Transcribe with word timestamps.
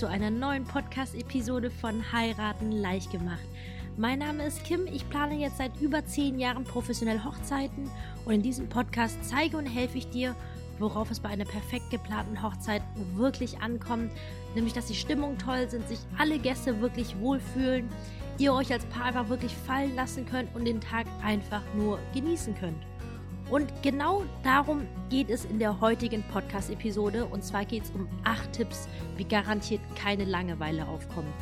zu 0.00 0.08
einer 0.08 0.30
neuen 0.30 0.64
Podcast-Episode 0.64 1.70
von 1.70 2.10
Heiraten 2.10 2.72
leicht 2.72 3.12
gemacht. 3.12 3.44
Mein 3.98 4.20
Name 4.20 4.46
ist 4.46 4.64
Kim, 4.64 4.86
ich 4.86 5.06
plane 5.10 5.34
jetzt 5.34 5.58
seit 5.58 5.78
über 5.78 6.02
zehn 6.06 6.38
Jahren 6.38 6.64
professionell 6.64 7.22
Hochzeiten 7.22 7.90
und 8.24 8.32
in 8.32 8.40
diesem 8.40 8.66
Podcast 8.66 9.18
zeige 9.22 9.58
und 9.58 9.66
helfe 9.66 9.98
ich 9.98 10.08
dir, 10.08 10.34
worauf 10.78 11.10
es 11.10 11.20
bei 11.20 11.28
einer 11.28 11.44
perfekt 11.44 11.90
geplanten 11.90 12.42
Hochzeit 12.42 12.80
wirklich 13.14 13.60
ankommt, 13.60 14.10
nämlich 14.54 14.72
dass 14.72 14.86
die 14.86 14.94
Stimmung 14.94 15.36
toll 15.36 15.68
sind, 15.68 15.86
sich 15.86 15.98
alle 16.16 16.38
Gäste 16.38 16.80
wirklich 16.80 17.20
wohlfühlen, 17.20 17.86
ihr 18.38 18.54
euch 18.54 18.72
als 18.72 18.86
Paar 18.86 19.04
einfach 19.04 19.28
wirklich 19.28 19.52
fallen 19.52 19.94
lassen 19.96 20.24
könnt 20.24 20.54
und 20.54 20.64
den 20.64 20.80
Tag 20.80 21.04
einfach 21.22 21.62
nur 21.76 21.98
genießen 22.14 22.54
könnt. 22.54 22.89
Und 23.50 23.72
genau 23.82 24.22
darum 24.44 24.86
geht 25.08 25.28
es 25.28 25.44
in 25.44 25.58
der 25.58 25.80
heutigen 25.80 26.22
Podcast-Episode. 26.22 27.24
Und 27.24 27.42
zwar 27.42 27.64
geht 27.64 27.84
es 27.84 27.90
um 27.90 28.08
acht 28.22 28.52
Tipps, 28.52 28.88
wie 29.16 29.24
garantiert 29.24 29.80
keine 29.96 30.24
Langeweile 30.24 30.86
aufkommt. 30.86 31.34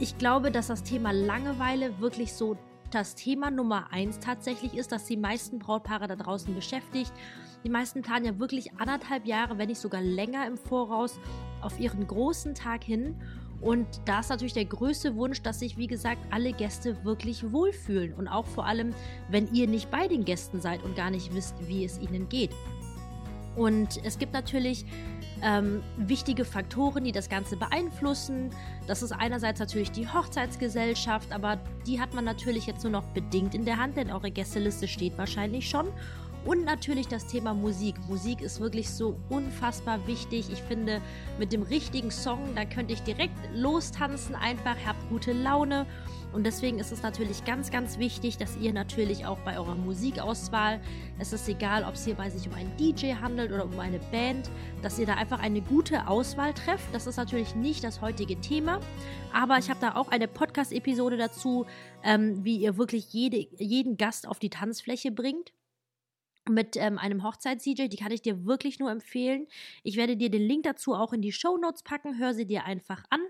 Ich 0.00 0.16
glaube, 0.16 0.50
dass 0.50 0.68
das 0.68 0.82
Thema 0.82 1.12
Langeweile 1.12 2.00
wirklich 2.00 2.32
so 2.32 2.56
das 2.90 3.14
Thema 3.14 3.50
Nummer 3.50 3.92
eins 3.92 4.18
tatsächlich 4.18 4.74
ist, 4.74 4.92
das 4.92 5.04
die 5.04 5.16
meisten 5.16 5.58
Brautpaare 5.58 6.06
da 6.06 6.16
draußen 6.16 6.54
beschäftigt. 6.54 7.12
Die 7.64 7.68
meisten 7.70 8.00
planen 8.00 8.24
ja 8.24 8.38
wirklich 8.38 8.72
anderthalb 8.78 9.26
Jahre, 9.26 9.58
wenn 9.58 9.68
nicht 9.68 9.80
sogar 9.80 10.00
länger 10.00 10.46
im 10.46 10.56
Voraus 10.56 11.18
auf 11.60 11.78
ihren 11.78 12.06
großen 12.06 12.54
Tag 12.54 12.84
hin. 12.84 13.20
Und 13.60 13.86
da 14.04 14.20
ist 14.20 14.30
natürlich 14.30 14.52
der 14.52 14.64
größte 14.64 15.16
Wunsch, 15.16 15.42
dass 15.42 15.60
sich, 15.60 15.76
wie 15.76 15.86
gesagt, 15.86 16.20
alle 16.30 16.52
Gäste 16.52 17.04
wirklich 17.04 17.52
wohlfühlen. 17.52 18.12
Und 18.14 18.28
auch 18.28 18.46
vor 18.46 18.66
allem, 18.66 18.94
wenn 19.28 19.52
ihr 19.52 19.66
nicht 19.66 19.90
bei 19.90 20.08
den 20.08 20.24
Gästen 20.24 20.60
seid 20.60 20.82
und 20.82 20.96
gar 20.96 21.10
nicht 21.10 21.34
wisst, 21.34 21.54
wie 21.66 21.84
es 21.84 21.98
ihnen 21.98 22.28
geht. 22.28 22.50
Und 23.56 24.04
es 24.04 24.18
gibt 24.18 24.34
natürlich 24.34 24.84
ähm, 25.42 25.82
wichtige 25.96 26.44
Faktoren, 26.44 27.04
die 27.04 27.12
das 27.12 27.28
Ganze 27.28 27.56
beeinflussen. 27.56 28.50
Das 28.86 29.02
ist 29.02 29.12
einerseits 29.12 29.60
natürlich 29.60 29.90
die 29.90 30.06
Hochzeitsgesellschaft, 30.06 31.32
aber 31.32 31.58
die 31.86 32.00
hat 32.00 32.14
man 32.14 32.24
natürlich 32.24 32.66
jetzt 32.66 32.82
nur 32.84 32.92
noch 32.92 33.04
bedingt 33.08 33.54
in 33.54 33.64
der 33.64 33.78
Hand, 33.78 33.96
denn 33.96 34.10
eure 34.10 34.30
Gästeliste 34.30 34.86
steht 34.86 35.16
wahrscheinlich 35.16 35.68
schon. 35.68 35.88
Und 36.46 36.64
natürlich 36.64 37.08
das 37.08 37.26
Thema 37.26 37.54
Musik. 37.54 37.96
Musik 38.08 38.40
ist 38.40 38.60
wirklich 38.60 38.88
so 38.88 39.18
unfassbar 39.30 40.06
wichtig. 40.06 40.48
Ich 40.52 40.62
finde, 40.62 41.02
mit 41.40 41.52
dem 41.52 41.62
richtigen 41.62 42.12
Song, 42.12 42.54
da 42.54 42.64
könnte 42.64 42.92
ich 42.92 43.02
direkt 43.02 43.34
lostanzen, 43.52 44.36
einfach, 44.36 44.76
habt 44.86 45.08
gute 45.08 45.32
Laune. 45.32 45.86
Und 46.32 46.44
deswegen 46.44 46.78
ist 46.78 46.92
es 46.92 47.02
natürlich 47.02 47.44
ganz, 47.44 47.72
ganz 47.72 47.98
wichtig, 47.98 48.36
dass 48.36 48.56
ihr 48.58 48.72
natürlich 48.72 49.26
auch 49.26 49.38
bei 49.38 49.58
eurer 49.58 49.74
Musikauswahl, 49.74 50.80
es 51.18 51.32
ist 51.32 51.48
egal, 51.48 51.82
ob 51.82 51.94
es 51.94 52.04
hierbei 52.04 52.30
sich 52.30 52.46
um 52.46 52.54
einen 52.54 52.76
DJ 52.76 53.14
handelt 53.14 53.50
oder 53.50 53.64
um 53.64 53.80
eine 53.80 53.98
Band, 54.12 54.48
dass 54.82 55.00
ihr 55.00 55.06
da 55.06 55.14
einfach 55.14 55.40
eine 55.40 55.62
gute 55.62 56.06
Auswahl 56.06 56.54
trefft. 56.54 56.94
Das 56.94 57.08
ist 57.08 57.16
natürlich 57.16 57.56
nicht 57.56 57.82
das 57.82 58.00
heutige 58.00 58.40
Thema, 58.40 58.78
aber 59.32 59.58
ich 59.58 59.68
habe 59.68 59.80
da 59.80 59.96
auch 59.96 60.08
eine 60.12 60.28
Podcast-Episode 60.28 61.16
dazu, 61.16 61.66
ähm, 62.04 62.44
wie 62.44 62.58
ihr 62.58 62.76
wirklich 62.76 63.12
jede, 63.12 63.38
jeden 63.58 63.96
Gast 63.96 64.28
auf 64.28 64.38
die 64.38 64.50
Tanzfläche 64.50 65.10
bringt 65.10 65.52
mit 66.48 66.76
ähm, 66.76 66.98
einem 66.98 67.22
Hochzeits-DJ. 67.22 67.88
Die 67.88 67.96
kann 67.96 68.12
ich 68.12 68.22
dir 68.22 68.46
wirklich 68.46 68.78
nur 68.78 68.90
empfehlen. 68.90 69.46
Ich 69.82 69.96
werde 69.96 70.16
dir 70.16 70.30
den 70.30 70.42
Link 70.42 70.64
dazu 70.64 70.94
auch 70.94 71.12
in 71.12 71.22
die 71.22 71.32
Show 71.32 71.56
Notes 71.56 71.82
packen. 71.82 72.18
Hör 72.18 72.34
sie 72.34 72.46
dir 72.46 72.64
einfach 72.64 73.04
an. 73.10 73.20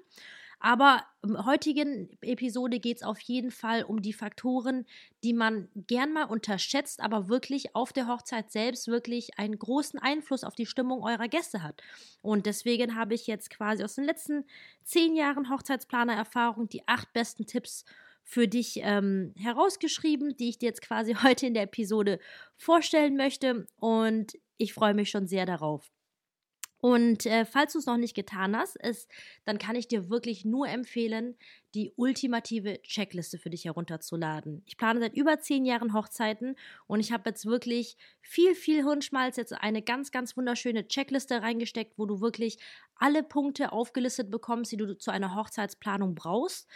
Aber 0.58 1.04
im 1.22 1.44
heutigen 1.44 2.08
Episode 2.22 2.80
geht 2.80 2.98
es 2.98 3.02
auf 3.02 3.20
jeden 3.20 3.50
Fall 3.50 3.82
um 3.82 4.00
die 4.00 4.14
Faktoren, 4.14 4.86
die 5.22 5.34
man 5.34 5.68
gern 5.74 6.12
mal 6.12 6.24
unterschätzt, 6.24 7.00
aber 7.00 7.28
wirklich 7.28 7.74
auf 7.76 7.92
der 7.92 8.08
Hochzeit 8.08 8.50
selbst 8.50 8.88
wirklich 8.88 9.38
einen 9.38 9.58
großen 9.58 9.98
Einfluss 9.98 10.44
auf 10.44 10.54
die 10.54 10.66
Stimmung 10.66 11.02
eurer 11.02 11.28
Gäste 11.28 11.62
hat. 11.62 11.82
Und 12.22 12.46
deswegen 12.46 12.96
habe 12.96 13.14
ich 13.14 13.26
jetzt 13.26 13.50
quasi 13.50 13.84
aus 13.84 13.96
den 13.96 14.04
letzten 14.04 14.44
zehn 14.82 15.14
Jahren 15.14 15.50
Hochzeitsplaner-Erfahrung 15.50 16.68
die 16.68 16.88
acht 16.88 17.12
besten 17.12 17.46
Tipps 17.46 17.84
für 18.28 18.48
dich 18.48 18.80
ähm, 18.82 19.32
herausgeschrieben, 19.36 20.36
die 20.36 20.48
ich 20.48 20.58
dir 20.58 20.66
jetzt 20.66 20.82
quasi 20.82 21.14
heute 21.22 21.46
in 21.46 21.54
der 21.54 21.62
Episode 21.62 22.18
vorstellen 22.56 23.16
möchte. 23.16 23.66
Und 23.76 24.36
ich 24.58 24.74
freue 24.74 24.94
mich 24.94 25.10
schon 25.10 25.28
sehr 25.28 25.46
darauf. 25.46 25.90
Und 26.78 27.24
äh, 27.24 27.44
falls 27.46 27.72
du 27.72 27.78
es 27.78 27.86
noch 27.86 27.96
nicht 27.96 28.14
getan 28.14 28.56
hast, 28.56 28.76
ist, 28.76 29.10
dann 29.44 29.58
kann 29.58 29.76
ich 29.76 29.88
dir 29.88 30.10
wirklich 30.10 30.44
nur 30.44 30.68
empfehlen, 30.68 31.36
die 31.74 31.92
ultimative 31.96 32.80
Checkliste 32.82 33.38
für 33.38 33.50
dich 33.50 33.64
herunterzuladen. 33.64 34.62
Ich 34.66 34.76
plane 34.76 35.00
seit 35.00 35.16
über 35.16 35.40
zehn 35.40 35.64
Jahren 35.64 35.94
Hochzeiten 35.94 36.54
und 36.86 37.00
ich 37.00 37.12
habe 37.12 37.30
jetzt 37.30 37.46
wirklich 37.46 37.96
viel, 38.20 38.54
viel 38.54 38.84
Hirnschmalz, 38.84 39.36
jetzt 39.36 39.52
eine 39.54 39.82
ganz, 39.82 40.10
ganz 40.10 40.36
wunderschöne 40.36 40.86
Checkliste 40.86 41.42
reingesteckt, 41.42 41.98
wo 41.98 42.06
du 42.06 42.20
wirklich 42.20 42.58
alle 42.94 43.22
Punkte 43.22 43.72
aufgelistet 43.72 44.30
bekommst, 44.30 44.70
die 44.72 44.76
du 44.76 44.96
zu 44.96 45.10
einer 45.10 45.34
Hochzeitsplanung 45.34 46.14
brauchst. 46.14 46.68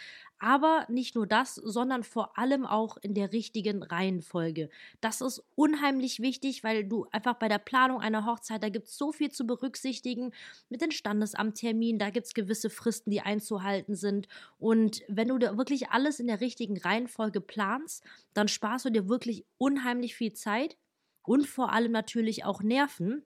Aber 0.43 0.87
nicht 0.89 1.13
nur 1.13 1.27
das, 1.27 1.53
sondern 1.53 2.03
vor 2.03 2.35
allem 2.35 2.65
auch 2.65 2.97
in 2.97 3.13
der 3.13 3.31
richtigen 3.31 3.83
Reihenfolge. 3.83 4.71
Das 4.99 5.21
ist 5.21 5.43
unheimlich 5.53 6.19
wichtig, 6.19 6.63
weil 6.63 6.83
du 6.83 7.05
einfach 7.11 7.35
bei 7.35 7.47
der 7.47 7.59
Planung 7.59 8.01
einer 8.01 8.25
Hochzeit, 8.25 8.63
da 8.63 8.69
gibt 8.69 8.87
es 8.87 8.97
so 8.97 9.11
viel 9.11 9.31
zu 9.31 9.45
berücksichtigen 9.45 10.31
mit 10.67 10.81
den 10.81 10.89
Standesamtterminen, 10.89 11.99
da 11.99 12.09
gibt 12.09 12.25
es 12.25 12.33
gewisse 12.33 12.71
Fristen, 12.71 13.11
die 13.11 13.21
einzuhalten 13.21 13.93
sind. 13.93 14.27
Und 14.57 15.03
wenn 15.07 15.27
du 15.27 15.37
da 15.37 15.57
wirklich 15.59 15.91
alles 15.91 16.19
in 16.19 16.25
der 16.25 16.41
richtigen 16.41 16.79
Reihenfolge 16.79 17.39
planst, 17.39 18.03
dann 18.33 18.47
sparst 18.47 18.85
du 18.85 18.89
dir 18.89 19.07
wirklich 19.07 19.45
unheimlich 19.59 20.15
viel 20.15 20.33
Zeit 20.33 20.75
und 21.21 21.45
vor 21.45 21.71
allem 21.71 21.91
natürlich 21.91 22.45
auch 22.45 22.63
Nerven. 22.63 23.23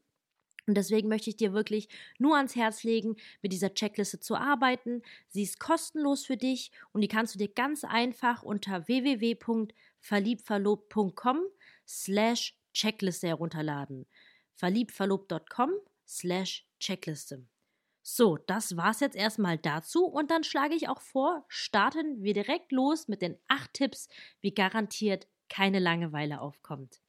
Und 0.67 0.75
deswegen 0.75 1.09
möchte 1.09 1.29
ich 1.29 1.37
dir 1.37 1.53
wirklich 1.53 1.89
nur 2.17 2.37
ans 2.37 2.55
Herz 2.55 2.83
legen, 2.83 3.17
mit 3.41 3.51
dieser 3.51 3.73
Checkliste 3.73 4.19
zu 4.19 4.35
arbeiten. 4.35 5.01
Sie 5.29 5.41
ist 5.43 5.59
kostenlos 5.59 6.25
für 6.25 6.37
dich 6.37 6.71
und 6.91 7.01
die 7.01 7.07
kannst 7.07 7.35
du 7.35 7.39
dir 7.39 7.49
ganz 7.49 7.83
einfach 7.83 8.41
unter 8.43 8.87
www.verliebtverlobt.com 8.87 11.39
slash 11.87 12.55
Checkliste 12.73 13.27
herunterladen. 13.27 14.07
verliebtverlobt.com 14.55 15.71
slash 16.07 16.65
Checkliste. 16.79 17.45
So, 18.07 18.37
das 18.37 18.77
war's 18.77 18.99
jetzt 18.99 19.15
erstmal 19.15 19.57
dazu 19.57 20.05
und 20.05 20.29
dann 20.29 20.43
schlage 20.43 20.75
ich 20.75 20.89
auch 20.89 21.01
vor, 21.01 21.43
starten 21.47 22.21
wir 22.21 22.35
direkt 22.35 22.71
los 22.71 23.07
mit 23.07 23.23
den 23.23 23.35
acht 23.47 23.73
Tipps, 23.73 24.09
wie 24.41 24.53
garantiert 24.53 25.27
keine 25.49 25.79
Langeweile 25.79 26.39
aufkommt. 26.39 27.01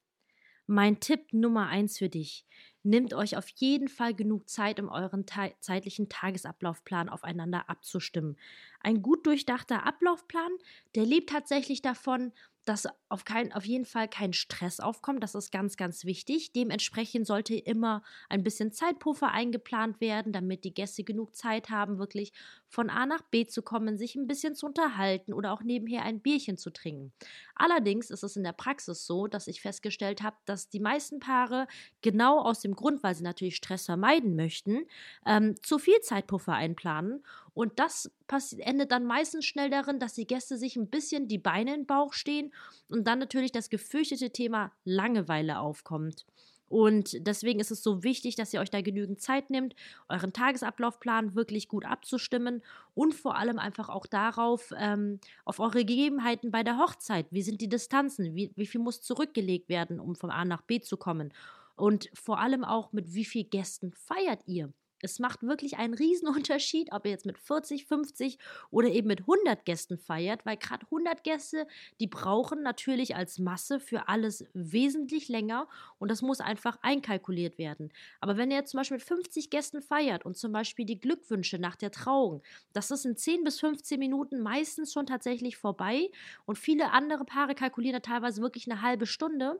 Mein 0.65 0.99
Tipp 0.99 1.31
Nummer 1.31 1.67
eins 1.67 1.99
für 1.99 2.09
dich. 2.09 2.47
Nehmt 2.83 3.13
euch 3.13 3.35
auf 3.37 3.49
jeden 3.49 3.87
Fall 3.87 4.13
genug 4.13 4.49
Zeit, 4.49 4.79
um 4.79 4.89
euren 4.89 5.25
zeitlichen 5.59 6.09
Tagesablaufplan 6.09 7.09
aufeinander 7.09 7.69
abzustimmen. 7.69 8.37
Ein 8.81 9.01
gut 9.01 9.25
durchdachter 9.25 9.85
Ablaufplan, 9.85 10.51
der 10.95 11.05
lebt 11.05 11.29
tatsächlich 11.29 11.81
davon, 11.81 12.31
dass 12.67 12.85
auf, 13.07 13.23
kein, 13.23 13.53
auf 13.53 13.65
jeden 13.65 13.85
Fall 13.85 14.09
kein 14.09 14.33
Stress 14.33 14.81
aufkommt. 14.81 15.23
Das 15.23 15.35
ist 15.35 15.51
ganz, 15.51 15.77
ganz 15.77 16.03
wichtig. 16.03 16.51
Dementsprechend 16.51 17.25
sollte 17.25 17.55
immer 17.55 18.03
ein 18.27 18.43
bisschen 18.43 18.73
Zeitpuffer 18.73 19.31
eingeplant 19.31 20.01
werden, 20.01 20.33
damit 20.33 20.65
die 20.65 20.73
Gäste 20.73 21.05
genug 21.05 21.33
Zeit 21.33 21.69
haben, 21.69 21.97
wirklich 21.97 22.33
von 22.67 22.89
A 22.89 23.05
nach 23.05 23.21
B 23.21 23.47
zu 23.47 23.61
kommen, 23.61 23.97
sich 23.97 24.15
ein 24.15 24.27
bisschen 24.27 24.53
zu 24.53 24.65
unterhalten 24.65 25.33
oder 25.33 25.53
auch 25.53 25.63
nebenher 25.63 26.03
ein 26.03 26.19
Bierchen 26.19 26.57
zu 26.57 26.69
trinken. 26.69 27.13
Allerdings 27.55 28.09
ist 28.09 28.23
es 28.23 28.35
in 28.35 28.43
der 28.43 28.51
Praxis 28.51 29.05
so, 29.05 29.27
dass 29.27 29.47
ich 29.47 29.61
festgestellt 29.61 30.21
habe, 30.21 30.35
dass 30.43 30.67
die 30.67 30.81
meisten 30.81 31.19
Paare 31.19 31.67
genau 32.01 32.41
aus 32.41 32.59
dem 32.59 32.66
Grund, 32.75 33.03
weil 33.03 33.15
sie 33.15 33.23
natürlich 33.23 33.55
Stress 33.55 33.85
vermeiden 33.85 34.35
möchten, 34.35 34.85
ähm, 35.25 35.55
zu 35.61 35.79
viel 35.79 35.99
Zeitpuffer 36.01 36.53
einplanen. 36.53 37.23
Und 37.53 37.79
das 37.79 38.11
endet 38.59 38.91
dann 38.91 39.05
meistens 39.05 39.45
schnell 39.45 39.69
darin, 39.69 39.99
dass 39.99 40.13
die 40.13 40.27
Gäste 40.27 40.57
sich 40.57 40.75
ein 40.75 40.87
bisschen 40.87 41.27
die 41.27 41.39
Beine 41.39 41.73
in 41.73 41.81
den 41.81 41.87
Bauch 41.87 42.13
stehen 42.13 42.53
und 42.89 43.07
dann 43.07 43.19
natürlich 43.19 43.51
das 43.51 43.69
gefürchtete 43.69 44.29
Thema 44.29 44.71
Langeweile 44.85 45.59
aufkommt. 45.59 46.25
Und 46.69 47.25
deswegen 47.25 47.59
ist 47.59 47.71
es 47.71 47.81
so 47.81 48.03
wichtig, 48.03 48.35
dass 48.35 48.53
ihr 48.53 48.59
euch 48.59 48.69
da 48.69 48.81
genügend 48.81 49.21
Zeit 49.21 49.49
nehmt, 49.49 49.75
euren 50.09 50.33
Tagesablaufplan 50.33 51.33
wirklich 51.33 51.69
gut 51.69 51.85
abzustimmen 51.85 52.61
und 52.93 53.15
vor 53.15 53.37
allem 53.37 53.57
einfach 53.57 53.89
auch 53.89 54.05
darauf, 54.05 54.73
ähm, 54.77 55.19
auf 55.45 55.59
eure 55.59 55.85
Gegebenheiten 55.85 56.51
bei 56.51 56.63
der 56.63 56.77
Hochzeit. 56.77 57.27
Wie 57.31 57.41
sind 57.41 57.61
die 57.61 57.69
Distanzen? 57.69 58.35
Wie, 58.35 58.51
wie 58.55 58.65
viel 58.65 58.81
muss 58.81 59.01
zurückgelegt 59.01 59.69
werden, 59.69 59.99
um 59.99 60.15
von 60.15 60.29
A 60.29 60.43
nach 60.43 60.61
B 60.61 60.81
zu 60.81 60.97
kommen? 60.97 61.31
Und 61.77 62.09
vor 62.13 62.39
allem 62.39 62.65
auch, 62.65 62.91
mit 62.91 63.13
wie 63.13 63.25
vielen 63.25 63.49
Gästen 63.49 63.93
feiert 63.93 64.41
ihr? 64.47 64.73
Es 64.99 65.19
macht 65.19 65.43
wirklich 65.43 65.77
einen 65.77 65.93
Riesenunterschied, 65.93 66.89
ob 66.91 67.05
ihr 67.05 67.11
jetzt 67.11 67.25
mit 67.25 67.37
40, 67.37 67.85
50 67.85 68.39
oder 68.71 68.89
eben 68.89 69.07
mit 69.07 69.21
100 69.21 69.63
Gästen 69.65 69.97
feiert, 69.97 70.45
weil 70.45 70.57
gerade 70.57 70.85
100 70.87 71.23
Gäste, 71.23 71.67
die 71.99 72.07
brauchen 72.07 72.63
natürlich 72.63 73.15
als 73.15 73.37
Masse 73.37 73.79
für 73.79 74.07
alles 74.07 74.45
wesentlich 74.53 75.27
länger 75.29 75.67
und 75.99 76.09
das 76.09 76.21
muss 76.21 76.39
einfach 76.39 76.79
einkalkuliert 76.81 77.57
werden. 77.57 77.93
Aber 78.21 78.37
wenn 78.37 78.49
ihr 78.49 78.57
jetzt 78.57 78.71
zum 78.71 78.79
Beispiel 78.79 78.97
mit 78.97 79.05
50 79.05 79.49
Gästen 79.49 79.81
feiert 79.81 80.25
und 80.25 80.35
zum 80.35 80.51
Beispiel 80.51 80.85
die 80.85 80.99
Glückwünsche 80.99 81.59
nach 81.59 81.75
der 81.75 81.91
Trauung, 81.91 82.41
das 82.73 82.89
ist 82.89 83.05
in 83.05 83.15
10 83.15 83.43
bis 83.43 83.59
15 83.59 83.99
Minuten 83.99 84.41
meistens 84.41 84.93
schon 84.93 85.05
tatsächlich 85.05 85.57
vorbei 85.57 86.09
und 86.45 86.57
viele 86.57 86.91
andere 86.91 87.23
Paare 87.23 87.53
kalkulieren 87.53 88.01
da 88.01 88.11
teilweise 88.11 88.41
wirklich 88.41 88.69
eine 88.69 88.81
halbe 88.81 89.05
Stunde. 89.05 89.59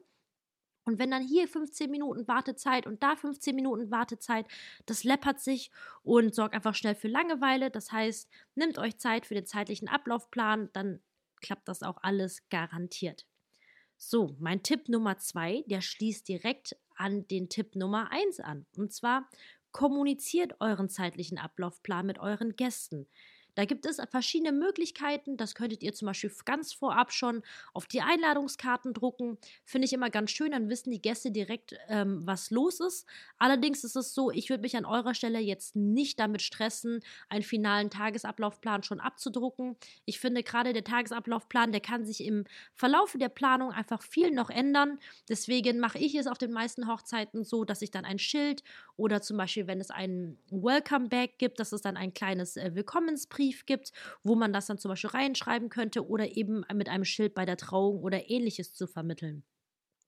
Und 0.87 0.99
wenn 0.99 1.11
dann 1.11 1.21
hier 1.21 1.49
15 1.49 1.91
Minuten 1.91 2.29
Wartezeit 2.29 2.87
und 2.87 3.03
da 3.03 3.17
15 3.17 3.53
Minuten 3.53 3.91
Wartezeit, 3.91 4.45
das 4.85 5.03
läppert 5.03 5.41
sich 5.41 5.69
und 6.01 6.33
sorgt 6.33 6.55
einfach 6.55 6.75
schnell 6.75 6.95
für 6.95 7.09
Langeweile. 7.09 7.69
Das 7.69 7.91
heißt, 7.91 8.29
nehmt 8.55 8.79
euch 8.79 8.97
Zeit 8.97 9.25
für 9.25 9.33
den 9.33 9.45
zeitlichen 9.45 9.89
Ablaufplan, 9.89 10.69
dann 10.71 11.01
klappt 11.41 11.67
das 11.67 11.83
auch 11.83 11.97
alles 12.03 12.47
garantiert. 12.47 13.27
So, 13.97 14.37
mein 14.39 14.63
Tipp 14.63 14.87
Nummer 14.87 15.17
zwei, 15.17 15.65
der 15.67 15.81
schließt 15.81 16.25
direkt 16.25 16.77
an 16.95 17.27
den 17.27 17.49
Tipp 17.49 17.75
Nummer 17.75 18.09
eins 18.13 18.39
an. 18.39 18.65
Und 18.77 18.93
zwar 18.93 19.29
kommuniziert 19.73 20.55
euren 20.61 20.87
zeitlichen 20.87 21.37
Ablaufplan 21.37 22.05
mit 22.05 22.19
euren 22.19 22.55
Gästen. 22.55 23.09
Da 23.57 23.65
gibt 23.65 23.87
es 23.87 23.99
verschiedene 24.11 24.51
Möglichkeiten. 24.51 25.35
Das 25.35 25.55
könntet 25.55 25.81
ihr 25.81 25.91
zum 25.91 26.05
Beispiel 26.05 26.31
ganz 26.45 26.73
vorab 26.73 27.11
schon 27.11 27.41
auf 27.73 27.87
die 27.87 28.01
Einladungskarten 28.01 28.93
drucken. 28.93 29.39
Finde 29.65 29.85
ich 29.85 29.93
immer 29.93 30.11
ganz 30.11 30.29
schön. 30.29 30.51
Dann 30.51 30.69
wissen 30.69 30.91
die 30.91 31.01
Gäste 31.01 31.31
direkt, 31.31 31.75
ähm, 31.87 32.21
was 32.23 32.51
los 32.51 32.79
ist. 32.79 33.07
Allerdings 33.39 33.83
ist 33.83 33.95
es 33.95 34.13
so, 34.13 34.29
ich 34.29 34.51
würde 34.51 34.61
mich 34.61 34.77
an 34.77 34.85
eurer 34.85 35.15
Stelle 35.15 35.39
jetzt 35.39 35.75
nicht 35.75 36.19
damit 36.19 36.43
stressen, 36.43 37.01
einen 37.29 37.41
finalen 37.41 37.89
Tagesablaufplan 37.89 38.83
schon 38.83 38.99
abzudrucken. 38.99 39.75
Ich 40.05 40.19
finde 40.19 40.43
gerade 40.43 40.71
der 40.71 40.83
Tagesablaufplan, 40.83 41.71
der 41.71 41.81
kann 41.81 42.05
sich 42.05 42.23
im 42.23 42.45
Verlauf 42.75 43.15
der 43.17 43.29
Planung 43.29 43.71
einfach 43.71 44.03
viel 44.03 44.29
noch 44.29 44.51
ändern. 44.51 44.99
Deswegen 45.29 45.79
mache 45.79 45.97
ich 45.97 46.13
es 46.13 46.27
auf 46.27 46.37
den 46.37 46.51
meisten 46.51 46.87
Hochzeiten 46.87 47.43
so, 47.43 47.65
dass 47.65 47.81
ich 47.81 47.89
dann 47.89 48.05
ein 48.05 48.19
Schild 48.19 48.61
oder 48.97 49.21
zum 49.21 49.37
Beispiel, 49.37 49.65
wenn 49.65 49.79
es 49.79 49.89
einen 49.89 50.37
Welcome 50.51 51.09
Bag 51.09 51.37
gibt, 51.39 51.59
dass 51.59 51.71
es 51.71 51.81
dann 51.81 51.97
ein 51.97 52.13
kleines 52.13 52.55
äh, 52.55 52.75
Willkommensbrief 52.75 53.46
Brief 53.47 53.65
gibt, 53.65 53.93
wo 54.23 54.35
man 54.35 54.51
das 54.51 54.65
dann 54.65 54.77
zum 54.77 54.89
Beispiel 54.89 55.11
reinschreiben 55.11 55.69
könnte 55.69 56.07
oder 56.07 56.35
eben 56.35 56.65
mit 56.73 56.89
einem 56.89 57.05
Schild 57.05 57.33
bei 57.33 57.45
der 57.45 57.57
Trauung 57.57 58.03
oder 58.03 58.29
ähnliches 58.29 58.73
zu 58.73 58.87
vermitteln. 58.87 59.43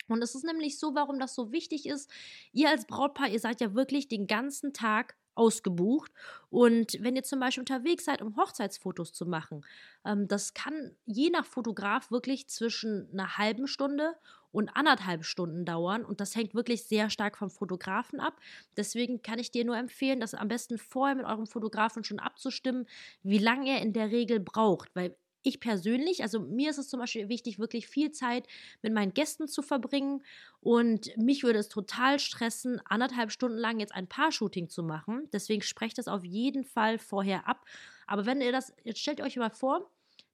Und 0.07 0.21
es 0.24 0.36
ist 0.36 0.44
nämlich 0.44 0.80
so, 0.80 0.95
warum 0.95 1.19
das 1.19 1.36
so 1.36 1.51
wichtig 1.51 1.86
ist. 1.86 2.09
Ihr 2.51 2.69
als 2.69 2.86
Brautpaar, 2.86 3.30
ihr 3.30 3.39
seid 3.39 3.62
ja 3.62 3.75
wirklich 3.75 4.07
den 4.07 4.27
ganzen 4.27 4.74
Tag 4.74 5.15
ausgebucht. 5.36 6.12
Und 6.50 6.97
wenn 7.00 7.15
ihr 7.15 7.24
zum 7.24 7.39
Beispiel 7.39 7.62
unterwegs 7.62 8.06
seid, 8.06 8.21
um 8.21 8.36
Hochzeitsfotos 8.36 9.13
zu 9.13 9.25
machen, 9.25 9.65
ähm, 10.03 10.27
das 10.27 10.53
kann 10.53 10.95
je 11.06 11.30
nach 11.30 11.45
Fotograf 11.45 12.12
wirklich 12.12 12.50
zwischen 12.50 13.07
einer 13.13 13.38
halben 13.38 13.68
Stunde 13.68 14.15
und 14.51 14.69
anderthalb 14.69 15.25
Stunden 15.25 15.66
dauern. 15.66 16.06
Und 16.06 16.22
das 16.22 16.36
hängt 16.36 16.54
wirklich 16.54 16.84
sehr 16.84 17.10
stark 17.10 17.38
vom 17.38 17.50
Fotografen 17.50 18.19
ab. 18.19 18.40
Deswegen 18.78 19.22
kann 19.22 19.40
ich 19.40 19.51
dir 19.51 19.66
nur 19.66 19.78
empfehlen, 19.78 20.19
das 20.19 20.34
am 20.34 20.48
besten 20.48 20.78
vorher 20.78 21.16
mit 21.16 21.25
eurem 21.25 21.48
Fotografen 21.48 22.04
schon 22.04 22.19
abzustimmen, 22.19 22.88
wie 23.24 23.38
lange 23.38 23.69
er 23.69 23.81
in 23.81 23.94
der 23.94 24.12
Regel 24.12 24.40
braucht. 24.40 24.90
Weil 24.96 25.16
ich 25.42 25.60
persönlich, 25.60 26.22
also 26.22 26.40
mir 26.40 26.69
ist 26.69 26.80
es 26.80 26.90
zum 26.90 27.00
Beispiel 27.00 27.30
wichtig, 27.30 27.60
wirklich 27.60 27.88
viel 27.88 28.12
Zeit 28.12 28.48
mit 28.81 28.94
meinen 28.94 29.13
Gästen 29.13 29.48
zu 29.48 29.62
verbringen. 29.62 30.24
Und 30.60 31.16
mich 31.18 31.44
würde 31.44 31.60
es 31.60 31.69
total 31.69 32.19
stressen, 32.19 32.81
anderthalb 32.86 33.31
Stunden 33.31 33.57
lang 33.57 33.80
jetzt 33.80 33.94
ein 33.94 34.07
Paar-Shooting 34.07 34.69
zu 34.69 34.84
machen. 34.84 35.30
Deswegen 35.31 35.62
sprecht 35.62 35.98
das 35.98 36.07
auf 36.07 36.25
jeden 36.25 36.66
Fall 36.66 36.98
vorher 36.98 37.48
ab. 37.48 37.66
Aber 38.07 38.25
wenn 38.25 38.42
ihr 38.42 38.51
das, 38.51 38.74
jetzt 38.84 39.00
stellt 39.00 39.22
euch 39.22 39.38
mal 39.38 39.50
vor, 39.50 39.90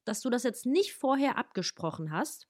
dass 0.05 0.21
du 0.21 0.29
das 0.29 0.43
jetzt 0.43 0.65
nicht 0.65 0.93
vorher 0.93 1.37
abgesprochen 1.37 2.11
hast 2.11 2.47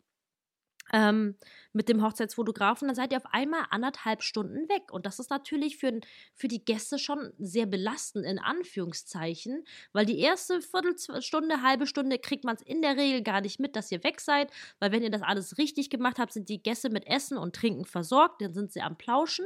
ähm, 0.93 1.35
mit 1.73 1.89
dem 1.89 2.03
Hochzeitsfotografen, 2.03 2.87
dann 2.87 2.95
seid 2.95 3.11
ihr 3.11 3.17
auf 3.17 3.33
einmal 3.33 3.65
anderthalb 3.69 4.21
Stunden 4.23 4.69
weg. 4.69 4.91
Und 4.91 5.05
das 5.05 5.19
ist 5.19 5.29
natürlich 5.29 5.77
für, 5.77 5.99
für 6.33 6.47
die 6.47 6.63
Gäste 6.63 6.99
schon 6.99 7.33
sehr 7.37 7.65
belastend, 7.65 8.25
in 8.25 8.39
Anführungszeichen, 8.39 9.65
weil 9.91 10.05
die 10.05 10.19
erste 10.19 10.61
Viertelstunde, 10.61 11.61
halbe 11.61 11.87
Stunde 11.87 12.19
kriegt 12.19 12.43
man 12.43 12.55
es 12.55 12.61
in 12.61 12.81
der 12.81 12.97
Regel 12.97 13.23
gar 13.23 13.41
nicht 13.41 13.59
mit, 13.59 13.75
dass 13.75 13.91
ihr 13.91 14.03
weg 14.03 14.21
seid, 14.21 14.51
weil 14.79 14.91
wenn 14.91 15.03
ihr 15.03 15.11
das 15.11 15.21
alles 15.21 15.57
richtig 15.57 15.89
gemacht 15.89 16.19
habt, 16.19 16.33
sind 16.33 16.49
die 16.49 16.61
Gäste 16.61 16.89
mit 16.89 17.07
Essen 17.07 17.38
und 17.38 17.55
Trinken 17.55 17.85
versorgt, 17.85 18.41
dann 18.41 18.53
sind 18.53 18.71
sie 18.71 18.81
am 18.81 18.97
Plauschen 18.97 19.45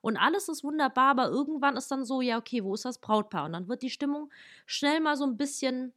und 0.00 0.16
alles 0.16 0.48
ist 0.48 0.64
wunderbar, 0.64 1.10
aber 1.10 1.28
irgendwann 1.28 1.76
ist 1.76 1.90
dann 1.90 2.04
so, 2.04 2.20
ja, 2.20 2.38
okay, 2.38 2.64
wo 2.64 2.74
ist 2.74 2.84
das 2.84 3.00
Brautpaar? 3.00 3.44
Und 3.44 3.52
dann 3.52 3.68
wird 3.68 3.82
die 3.82 3.90
Stimmung 3.90 4.30
schnell 4.66 5.00
mal 5.00 5.16
so 5.16 5.24
ein 5.24 5.36
bisschen 5.36 5.92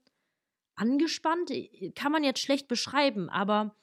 angespannt, 0.76 1.52
kann 1.96 2.12
man 2.12 2.24
jetzt 2.24 2.40
schlecht 2.40 2.68
beschreiben, 2.68 3.30
aber 3.30 3.76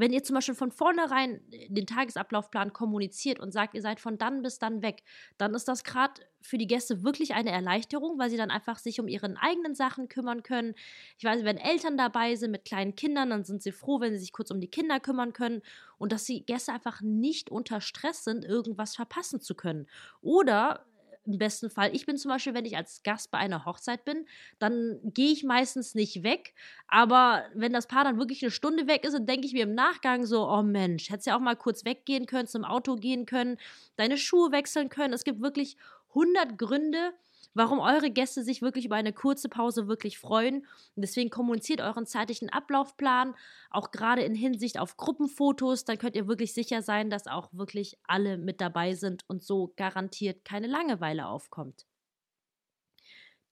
wenn 0.00 0.12
ihr 0.12 0.22
zum 0.22 0.34
Beispiel 0.34 0.54
von 0.54 0.70
vornherein 0.70 1.40
den 1.68 1.86
Tagesablaufplan 1.86 2.72
kommuniziert 2.72 3.40
und 3.40 3.52
sagt, 3.52 3.74
ihr 3.74 3.82
seid 3.82 4.00
von 4.00 4.18
dann 4.18 4.42
bis 4.42 4.58
dann 4.58 4.82
weg, 4.82 5.02
dann 5.38 5.54
ist 5.54 5.68
das 5.68 5.84
gerade 5.84 6.22
für 6.42 6.58
die 6.58 6.66
Gäste 6.66 7.02
wirklich 7.02 7.34
eine 7.34 7.50
Erleichterung, 7.50 8.18
weil 8.18 8.30
sie 8.30 8.36
dann 8.36 8.50
einfach 8.50 8.78
sich 8.78 9.00
um 9.00 9.08
ihre 9.08 9.34
eigenen 9.40 9.74
Sachen 9.74 10.08
kümmern 10.08 10.42
können. 10.42 10.74
Ich 11.18 11.24
weiß, 11.24 11.44
wenn 11.44 11.58
Eltern 11.58 11.96
dabei 11.96 12.36
sind 12.36 12.52
mit 12.52 12.64
kleinen 12.64 12.94
Kindern, 12.94 13.30
dann 13.30 13.44
sind 13.44 13.62
sie 13.62 13.72
froh, 13.72 14.00
wenn 14.00 14.12
sie 14.12 14.20
sich 14.20 14.32
kurz 14.32 14.50
um 14.50 14.60
die 14.60 14.70
Kinder 14.70 15.00
kümmern 15.00 15.32
können 15.32 15.62
und 15.98 16.12
dass 16.12 16.24
die 16.24 16.44
Gäste 16.44 16.72
einfach 16.72 17.00
nicht 17.00 17.50
unter 17.50 17.80
Stress 17.80 18.24
sind, 18.24 18.44
irgendwas 18.44 18.94
verpassen 18.94 19.40
zu 19.40 19.54
können. 19.54 19.86
Oder 20.20 20.86
im 21.26 21.38
besten 21.38 21.70
Fall. 21.70 21.94
Ich 21.94 22.06
bin 22.06 22.16
zum 22.16 22.30
Beispiel, 22.30 22.54
wenn 22.54 22.64
ich 22.64 22.76
als 22.76 23.02
Gast 23.02 23.30
bei 23.30 23.38
einer 23.38 23.64
Hochzeit 23.64 24.04
bin, 24.04 24.26
dann 24.58 24.98
gehe 25.02 25.32
ich 25.32 25.44
meistens 25.44 25.94
nicht 25.94 26.22
weg. 26.22 26.54
Aber 26.88 27.44
wenn 27.54 27.72
das 27.72 27.86
Paar 27.86 28.04
dann 28.04 28.18
wirklich 28.18 28.42
eine 28.42 28.50
Stunde 28.50 28.86
weg 28.86 29.04
ist, 29.04 29.14
dann 29.14 29.26
denke 29.26 29.46
ich 29.46 29.52
mir 29.52 29.64
im 29.64 29.74
Nachgang 29.74 30.24
so, 30.26 30.48
oh 30.48 30.62
Mensch, 30.62 31.10
hättest 31.10 31.26
ja 31.26 31.36
auch 31.36 31.40
mal 31.40 31.56
kurz 31.56 31.84
weggehen 31.84 32.26
können, 32.26 32.48
zum 32.48 32.64
Auto 32.64 32.96
gehen 32.96 33.26
können, 33.26 33.58
deine 33.96 34.18
Schuhe 34.18 34.52
wechseln 34.52 34.88
können. 34.88 35.14
Es 35.14 35.24
gibt 35.24 35.40
wirklich 35.40 35.76
100 36.10 36.58
Gründe, 36.58 37.12
warum 37.56 37.80
eure 37.80 38.10
Gäste 38.10 38.44
sich 38.44 38.60
wirklich 38.60 38.84
über 38.84 38.96
eine 38.96 39.14
kurze 39.14 39.48
Pause 39.48 39.88
wirklich 39.88 40.18
freuen. 40.18 40.58
Und 40.94 41.02
deswegen 41.02 41.30
kommuniziert 41.30 41.80
euren 41.80 42.06
zeitlichen 42.06 42.50
Ablaufplan, 42.50 43.34
auch 43.70 43.90
gerade 43.90 44.22
in 44.22 44.34
Hinsicht 44.34 44.78
auf 44.78 44.98
Gruppenfotos. 44.98 45.84
Dann 45.84 45.96
könnt 45.96 46.16
ihr 46.16 46.28
wirklich 46.28 46.52
sicher 46.52 46.82
sein, 46.82 47.08
dass 47.08 47.26
auch 47.26 47.48
wirklich 47.52 47.98
alle 48.04 48.36
mit 48.36 48.60
dabei 48.60 48.94
sind 48.94 49.24
und 49.26 49.42
so 49.42 49.72
garantiert 49.76 50.44
keine 50.44 50.66
Langeweile 50.66 51.26
aufkommt. 51.26 51.86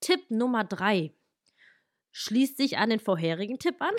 Tipp 0.01 0.31
Nummer 0.31 0.65
drei 0.65 1.15
schließt 2.13 2.59
sich 2.59 2.77
an 2.77 2.91
den 2.91 3.01
vorherigen 3.01 3.59
Tipp 3.59 3.77
an. 3.81 3.95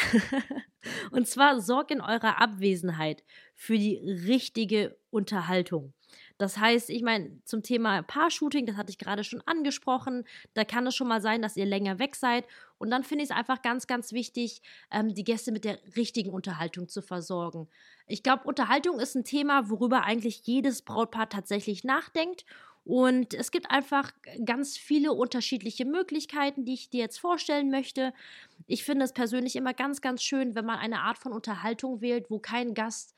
und 1.11 1.27
zwar 1.27 1.59
sorgt 1.59 1.89
in 1.89 1.99
eurer 1.99 2.39
Abwesenheit 2.39 3.23
für 3.55 3.77
die 3.77 3.97
richtige 3.97 4.95
Unterhaltung. 5.09 5.93
Das 6.37 6.57
heißt, 6.57 6.89
ich 6.89 7.01
meine, 7.01 7.39
zum 7.45 7.63
Thema 7.63 8.01
Paar-Shooting, 8.03 8.65
das 8.65 8.75
hatte 8.75 8.91
ich 8.91 8.97
gerade 8.97 9.23
schon 9.23 9.41
angesprochen, 9.45 10.25
da 10.53 10.65
kann 10.65 10.85
es 10.85 10.95
schon 10.95 11.07
mal 11.07 11.21
sein, 11.21 11.41
dass 11.41 11.55
ihr 11.55 11.65
länger 11.65 11.97
weg 11.97 12.15
seid. 12.15 12.45
Und 12.77 12.89
dann 12.89 13.03
finde 13.03 13.23
ich 13.23 13.29
es 13.29 13.35
einfach 13.35 13.61
ganz, 13.61 13.87
ganz 13.87 14.11
wichtig, 14.11 14.61
ähm, 14.91 15.13
die 15.13 15.23
Gäste 15.23 15.53
mit 15.53 15.63
der 15.63 15.79
richtigen 15.95 16.31
Unterhaltung 16.31 16.89
zu 16.89 17.01
versorgen. 17.01 17.69
Ich 18.05 18.21
glaube, 18.21 18.43
Unterhaltung 18.43 18.99
ist 18.99 19.15
ein 19.15 19.23
Thema, 19.23 19.69
worüber 19.69 20.03
eigentlich 20.03 20.45
jedes 20.45 20.81
Brautpaar 20.81 21.29
tatsächlich 21.29 21.85
nachdenkt. 21.85 22.45
Und 22.83 23.33
es 23.33 23.49
gibt 23.49 23.71
einfach 23.71 24.11
ganz 24.45 24.77
viele 24.77 25.13
unterschiedliche 25.13 25.85
Möglichkeiten, 25.85 26.65
die 26.65 26.75
ich 26.75 26.91
dir 26.91 26.99
jetzt 26.99 27.17
vorstellen 27.17 27.71
möchte. 27.71 28.13
Ich 28.67 28.83
finde 28.83 29.05
es 29.05 29.13
persönlich 29.13 29.55
immer 29.55 29.73
ganz, 29.73 30.01
ganz 30.01 30.21
schön, 30.21 30.53
wenn 30.53 30.65
man 30.65 30.77
eine 30.77 30.99
Art 30.99 31.17
von 31.17 31.31
Unterhaltung 31.31 32.01
wählt, 32.01 32.29
wo 32.29 32.37
kein 32.37 32.75
Gast 32.75 33.15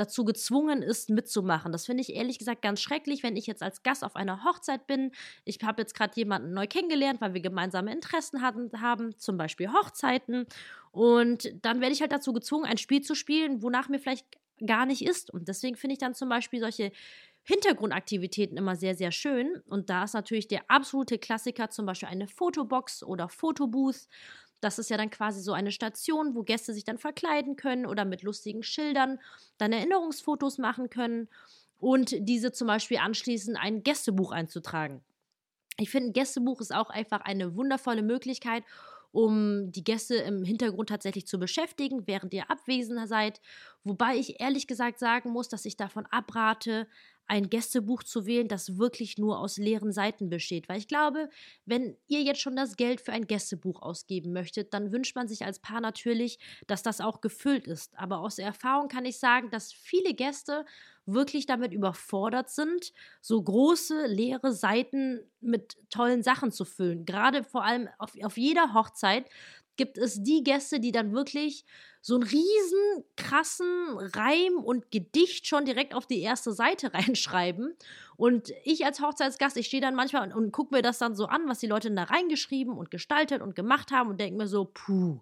dazu 0.00 0.24
gezwungen 0.24 0.82
ist, 0.82 1.10
mitzumachen. 1.10 1.72
Das 1.72 1.86
finde 1.86 2.02
ich 2.02 2.14
ehrlich 2.14 2.38
gesagt 2.38 2.62
ganz 2.62 2.80
schrecklich, 2.80 3.22
wenn 3.22 3.36
ich 3.36 3.46
jetzt 3.46 3.62
als 3.62 3.82
Gast 3.82 4.02
auf 4.02 4.16
einer 4.16 4.44
Hochzeit 4.44 4.86
bin. 4.86 5.12
Ich 5.44 5.58
habe 5.62 5.82
jetzt 5.82 5.94
gerade 5.94 6.14
jemanden 6.16 6.52
neu 6.52 6.66
kennengelernt, 6.66 7.20
weil 7.20 7.34
wir 7.34 7.40
gemeinsame 7.40 7.92
Interessen 7.92 8.42
hatten, 8.42 8.70
haben, 8.80 9.16
zum 9.18 9.36
Beispiel 9.36 9.72
Hochzeiten. 9.72 10.46
Und 10.90 11.52
dann 11.62 11.80
werde 11.80 11.92
ich 11.92 12.00
halt 12.00 12.12
dazu 12.12 12.32
gezwungen, 12.32 12.64
ein 12.64 12.78
Spiel 12.78 13.02
zu 13.02 13.14
spielen, 13.14 13.62
wonach 13.62 13.88
mir 13.88 14.00
vielleicht 14.00 14.26
gar 14.66 14.86
nicht 14.86 15.02
ist. 15.02 15.30
Und 15.30 15.48
deswegen 15.48 15.76
finde 15.76 15.92
ich 15.94 15.98
dann 15.98 16.14
zum 16.14 16.28
Beispiel 16.28 16.60
solche 16.60 16.92
Hintergrundaktivitäten 17.42 18.56
immer 18.56 18.76
sehr, 18.76 18.94
sehr 18.94 19.12
schön. 19.12 19.62
Und 19.66 19.90
da 19.90 20.04
ist 20.04 20.14
natürlich 20.14 20.48
der 20.48 20.62
absolute 20.68 21.18
Klassiker 21.18 21.70
zum 21.70 21.86
Beispiel 21.86 22.08
eine 22.08 22.26
Fotobox 22.26 23.02
oder 23.02 23.28
Fotobooth. 23.28 24.06
Das 24.60 24.78
ist 24.78 24.90
ja 24.90 24.96
dann 24.96 25.10
quasi 25.10 25.40
so 25.40 25.52
eine 25.52 25.72
Station, 25.72 26.34
wo 26.34 26.42
Gäste 26.42 26.74
sich 26.74 26.84
dann 26.84 26.98
verkleiden 26.98 27.56
können 27.56 27.86
oder 27.86 28.04
mit 28.04 28.22
lustigen 28.22 28.62
Schildern 28.62 29.18
dann 29.58 29.72
Erinnerungsfotos 29.72 30.58
machen 30.58 30.90
können 30.90 31.28
und 31.78 32.14
diese 32.18 32.52
zum 32.52 32.66
Beispiel 32.66 32.98
anschließend 32.98 33.56
ein 33.60 33.82
Gästebuch 33.82 34.32
einzutragen. 34.32 35.02
Ich 35.78 35.90
finde, 35.90 36.10
ein 36.10 36.12
Gästebuch 36.12 36.60
ist 36.60 36.74
auch 36.74 36.90
einfach 36.90 37.22
eine 37.22 37.56
wundervolle 37.56 38.02
Möglichkeit, 38.02 38.64
um 39.12 39.72
die 39.72 39.82
Gäste 39.82 40.16
im 40.16 40.44
Hintergrund 40.44 40.90
tatsächlich 40.90 41.26
zu 41.26 41.38
beschäftigen, 41.38 42.06
während 42.06 42.32
ihr 42.34 42.50
abwesend 42.50 43.08
seid. 43.08 43.40
Wobei 43.82 44.16
ich 44.16 44.40
ehrlich 44.40 44.66
gesagt 44.66 44.98
sagen 44.98 45.30
muss, 45.30 45.48
dass 45.48 45.64
ich 45.64 45.76
davon 45.76 46.06
abrate, 46.06 46.86
ein 47.30 47.48
Gästebuch 47.48 48.02
zu 48.02 48.26
wählen, 48.26 48.48
das 48.48 48.76
wirklich 48.76 49.16
nur 49.16 49.38
aus 49.38 49.56
leeren 49.56 49.92
Seiten 49.92 50.28
besteht. 50.30 50.68
Weil 50.68 50.78
ich 50.78 50.88
glaube, 50.88 51.30
wenn 51.64 51.96
ihr 52.08 52.22
jetzt 52.22 52.40
schon 52.40 52.56
das 52.56 52.76
Geld 52.76 53.00
für 53.00 53.12
ein 53.12 53.28
Gästebuch 53.28 53.82
ausgeben 53.82 54.32
möchtet, 54.32 54.74
dann 54.74 54.90
wünscht 54.90 55.14
man 55.14 55.28
sich 55.28 55.44
als 55.44 55.60
Paar 55.60 55.80
natürlich, 55.80 56.40
dass 56.66 56.82
das 56.82 57.00
auch 57.00 57.20
gefüllt 57.20 57.68
ist. 57.68 57.96
Aber 57.96 58.18
aus 58.18 58.40
Erfahrung 58.40 58.88
kann 58.88 59.04
ich 59.04 59.20
sagen, 59.20 59.48
dass 59.48 59.72
viele 59.72 60.12
Gäste 60.12 60.64
wirklich 61.06 61.46
damit 61.46 61.72
überfordert 61.72 62.50
sind, 62.50 62.92
so 63.20 63.40
große 63.40 64.06
leere 64.06 64.52
Seiten 64.52 65.20
mit 65.40 65.76
tollen 65.88 66.24
Sachen 66.24 66.50
zu 66.50 66.64
füllen. 66.64 67.04
Gerade 67.04 67.44
vor 67.44 67.64
allem 67.64 67.88
auf, 67.98 68.12
auf 68.22 68.36
jeder 68.36 68.74
Hochzeit 68.74 69.26
gibt 69.76 69.98
es 69.98 70.22
die 70.22 70.42
Gäste, 70.44 70.80
die 70.80 70.92
dann 70.92 71.12
wirklich 71.12 71.64
so 72.02 72.14
einen 72.14 72.22
riesen 72.22 73.04
krassen 73.16 73.98
Reim 73.98 74.56
und 74.64 74.90
Gedicht 74.90 75.46
schon 75.46 75.64
direkt 75.64 75.94
auf 75.94 76.06
die 76.06 76.20
erste 76.20 76.52
Seite 76.52 76.92
reinschreiben. 76.94 77.76
Und 78.16 78.52
ich 78.64 78.84
als 78.84 79.00
Hochzeitsgast, 79.00 79.56
ich 79.56 79.66
stehe 79.66 79.82
dann 79.82 79.94
manchmal 79.94 80.24
und, 80.24 80.34
und 80.34 80.52
gucke 80.52 80.74
mir 80.74 80.82
das 80.82 80.98
dann 80.98 81.14
so 81.14 81.26
an, 81.26 81.48
was 81.48 81.58
die 81.58 81.66
Leute 81.66 81.90
da 81.90 82.04
reingeschrieben 82.04 82.76
und 82.76 82.90
gestaltet 82.90 83.42
und 83.42 83.54
gemacht 83.54 83.90
haben 83.90 84.10
und 84.10 84.20
denke 84.20 84.36
mir 84.36 84.48
so, 84.48 84.70
puh, 84.72 85.20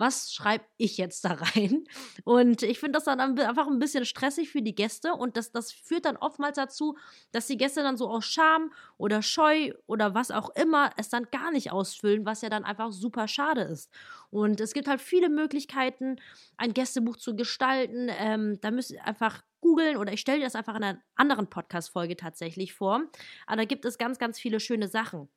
was 0.00 0.32
schreibe 0.32 0.64
ich 0.78 0.96
jetzt 0.96 1.24
da 1.24 1.32
rein? 1.54 1.84
Und 2.24 2.62
ich 2.62 2.80
finde 2.80 2.96
das 2.96 3.04
dann 3.04 3.20
einfach 3.20 3.68
ein 3.68 3.78
bisschen 3.78 4.04
stressig 4.04 4.50
für 4.50 4.62
die 4.62 4.74
Gäste 4.74 5.14
und 5.14 5.36
das, 5.36 5.52
das 5.52 5.70
führt 5.70 6.06
dann 6.06 6.16
oftmals 6.16 6.56
dazu, 6.56 6.96
dass 7.32 7.46
die 7.46 7.58
Gäste 7.58 7.82
dann 7.82 7.96
so 7.96 8.08
aus 8.08 8.24
Scham 8.24 8.72
oder 8.96 9.22
Scheu 9.22 9.72
oder 9.86 10.14
was 10.14 10.30
auch 10.30 10.50
immer 10.56 10.90
es 10.96 11.10
dann 11.10 11.28
gar 11.30 11.52
nicht 11.52 11.70
ausfüllen, 11.70 12.24
was 12.24 12.40
ja 12.40 12.48
dann 12.48 12.64
einfach 12.64 12.90
super 12.92 13.28
schade 13.28 13.62
ist. 13.62 13.90
Und 14.30 14.60
es 14.60 14.72
gibt 14.72 14.88
halt 14.88 15.00
viele 15.00 15.28
Möglichkeiten, 15.28 16.16
ein 16.56 16.72
Gästebuch 16.72 17.16
zu 17.16 17.36
gestalten. 17.36 18.08
Ähm, 18.10 18.58
da 18.60 18.70
müsst 18.70 18.92
ihr 18.92 19.04
einfach 19.04 19.42
googeln 19.60 19.96
oder 19.96 20.12
ich 20.12 20.20
stelle 20.20 20.38
dir 20.38 20.44
das 20.44 20.54
einfach 20.54 20.76
in 20.76 20.84
einer 20.84 21.02
anderen 21.14 21.48
Podcast-Folge 21.48 22.16
tatsächlich 22.16 22.72
vor. 22.72 23.02
Aber 23.46 23.56
da 23.56 23.64
gibt 23.64 23.84
es 23.84 23.98
ganz, 23.98 24.18
ganz 24.18 24.40
viele 24.40 24.60
schöne 24.60 24.88
Sachen 24.88 25.28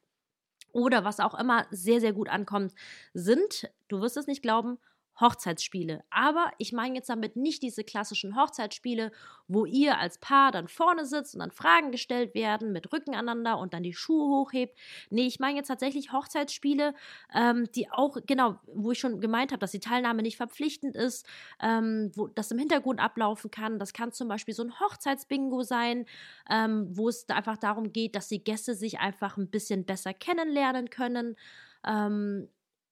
oder 0.73 1.05
was 1.05 1.19
auch 1.19 1.39
immer 1.39 1.65
sehr, 1.71 2.01
sehr 2.01 2.13
gut 2.13 2.27
ankommt, 2.27 2.73
sind, 3.13 3.69
du 3.87 4.01
wirst 4.01 4.17
es 4.17 4.27
nicht 4.27 4.41
glauben, 4.41 4.77
Hochzeitsspiele. 5.19 6.03
Aber 6.09 6.51
ich 6.57 6.73
meine 6.73 6.95
jetzt 6.95 7.09
damit 7.09 7.35
nicht 7.35 7.61
diese 7.61 7.83
klassischen 7.83 8.35
Hochzeitsspiele, 8.35 9.11
wo 9.47 9.65
ihr 9.65 9.99
als 9.99 10.17
Paar 10.17 10.51
dann 10.51 10.67
vorne 10.67 11.05
sitzt 11.05 11.35
und 11.35 11.39
dann 11.39 11.51
Fragen 11.51 11.91
gestellt 11.91 12.33
werden 12.33 12.71
mit 12.71 12.91
Rücken 12.91 13.13
aneinander 13.13 13.59
und 13.59 13.73
dann 13.73 13.83
die 13.83 13.93
Schuhe 13.93 14.27
hochhebt. 14.27 14.77
Nee, 15.09 15.27
ich 15.27 15.39
meine 15.39 15.57
jetzt 15.57 15.67
tatsächlich 15.67 16.11
Hochzeitsspiele, 16.11 16.93
ähm, 17.33 17.69
die 17.75 17.89
auch, 17.91 18.17
genau, 18.25 18.59
wo 18.67 18.91
ich 18.91 18.99
schon 18.99 19.21
gemeint 19.21 19.51
habe, 19.51 19.59
dass 19.59 19.71
die 19.71 19.79
Teilnahme 19.79 20.23
nicht 20.23 20.37
verpflichtend 20.37 20.95
ist, 20.95 21.25
ähm, 21.61 22.11
wo 22.15 22.27
das 22.27 22.51
im 22.51 22.57
Hintergrund 22.57 22.99
ablaufen 22.99 23.51
kann. 23.51 23.79
Das 23.79 23.93
kann 23.93 24.11
zum 24.11 24.27
Beispiel 24.27 24.53
so 24.53 24.63
ein 24.63 24.79
Hochzeitsbingo 24.79 25.63
sein, 25.63 26.05
ähm, 26.49 26.87
wo 26.91 27.09
es 27.09 27.29
einfach 27.29 27.57
darum 27.57 27.93
geht, 27.93 28.15
dass 28.15 28.27
die 28.27 28.43
Gäste 28.43 28.75
sich 28.75 28.99
einfach 28.99 29.37
ein 29.37 29.49
bisschen 29.49 29.85
besser 29.85 30.13
kennenlernen 30.13 30.89
können. 30.89 31.35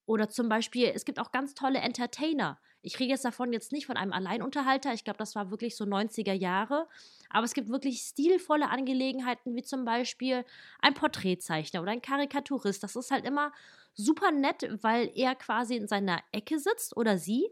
Oder 0.05 0.29
zum 0.29 0.49
Beispiel, 0.49 0.91
es 0.93 1.05
gibt 1.05 1.19
auch 1.19 1.31
ganz 1.31 1.53
tolle 1.53 1.79
Entertainer. 1.79 2.59
Ich 2.81 2.99
rede 2.99 3.11
jetzt 3.11 3.25
davon 3.25 3.53
jetzt 3.53 3.71
nicht 3.71 3.85
von 3.85 3.97
einem 3.97 4.11
Alleinunterhalter. 4.11 4.93
Ich 4.93 5.03
glaube, 5.03 5.17
das 5.17 5.35
war 5.35 5.51
wirklich 5.51 5.75
so 5.75 5.85
90er 5.85 6.33
Jahre. 6.33 6.87
Aber 7.29 7.45
es 7.45 7.53
gibt 7.53 7.69
wirklich 7.69 8.01
stilvolle 8.01 8.69
Angelegenheiten, 8.69 9.55
wie 9.55 9.61
zum 9.61 9.85
Beispiel 9.85 10.43
ein 10.81 10.95
Porträtzeichner 10.95 11.81
oder 11.81 11.91
ein 11.91 12.01
Karikaturist. 12.01 12.81
Das 12.83 12.95
ist 12.95 13.11
halt 13.11 13.25
immer 13.25 13.51
super 13.93 14.31
nett, 14.31 14.67
weil 14.81 15.11
er 15.15 15.35
quasi 15.35 15.75
in 15.75 15.87
seiner 15.87 16.21
Ecke 16.31 16.59
sitzt 16.59 16.97
oder 16.97 17.17
sie 17.17 17.47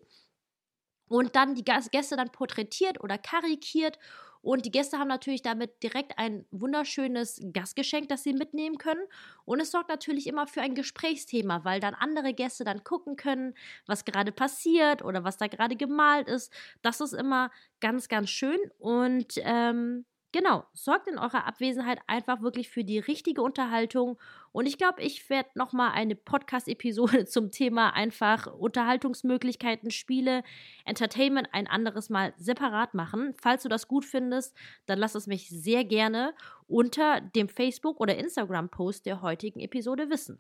und 1.08 1.36
dann 1.36 1.56
die 1.56 1.64
Gäste 1.64 2.16
dann 2.16 2.32
porträtiert 2.32 3.04
oder 3.04 3.18
karikiert 3.18 4.00
und 4.42 4.66
die 4.66 4.72
Gäste 4.72 4.98
haben 4.98 5.08
natürlich 5.10 5.42
damit 5.42 5.84
direkt 5.84 6.18
ein 6.18 6.46
wunderschönes 6.52 7.42
Gastgeschenk, 7.52 8.08
das 8.10 8.24
sie 8.24 8.34
mitnehmen 8.34 8.78
können. 8.78 9.04
Und 9.46 9.60
es 9.60 9.72
sorgt 9.72 9.90
natürlich 9.90 10.28
immer 10.28 10.48
für 10.48 10.62
ein 10.62 10.76
Gesprächsthema, 10.76 11.66
weil 11.66 11.80
dann 11.80 11.94
andere 11.94 12.34
Gäste 12.34 12.64
dann 12.64 12.84
gucken 12.84 13.16
können, 13.18 13.54
was 13.86 14.06
gerade 14.06 14.32
passiert 14.32 15.04
oder 15.04 15.24
was 15.24 15.38
da 15.38 15.48
gerade 15.48 15.76
gemalt 15.76 16.30
ist. 16.30 16.54
Das 16.82 17.02
ist 17.02 17.14
immer 17.14 17.52
ganz, 17.82 18.08
ganz 18.08 18.30
schön. 18.30 18.60
Und 18.78 19.34
ähm, 19.38 20.06
Genau, 20.32 20.64
sorgt 20.74 21.08
in 21.08 21.18
eurer 21.18 21.48
Abwesenheit 21.48 22.00
einfach 22.06 22.42
wirklich 22.44 22.70
für 22.70 22.84
die 22.84 23.00
richtige 23.00 23.42
Unterhaltung. 23.42 24.20
Und 24.52 24.68
ich 24.68 24.78
glaube, 24.78 25.02
ich 25.02 25.28
werde 25.28 25.50
nochmal 25.56 25.92
eine 25.94 26.16
Podcast-Episode 26.16 27.26
zum 27.26 27.50
Thema 27.50 27.96
einfach 27.96 28.46
Unterhaltungsmöglichkeiten, 28.46 29.90
Spiele, 29.90 30.44
Entertainment 30.86 31.50
ein 31.52 31.66
anderes 31.66 32.12
Mal 32.12 32.34
separat 32.38 32.94
machen. 32.94 33.34
Falls 33.42 33.64
du 33.64 33.70
das 33.70 33.88
gut 33.88 34.06
findest, 34.06 34.56
dann 34.86 35.00
lass 35.00 35.16
es 35.16 35.26
mich 35.26 35.50
sehr 35.50 35.84
gerne 35.84 36.36
unter 36.68 37.22
dem 37.22 37.50
Facebook- 37.50 38.00
oder 38.00 38.16
Instagram-Post 38.16 39.08
der 39.08 39.24
heutigen 39.24 39.60
Episode 39.60 40.12
wissen. 40.12 40.40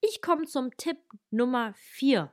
Ich 0.00 0.22
komme 0.22 0.44
zum 0.44 0.70
Tipp 0.76 0.98
Nummer 1.32 1.74
4. 1.74 2.32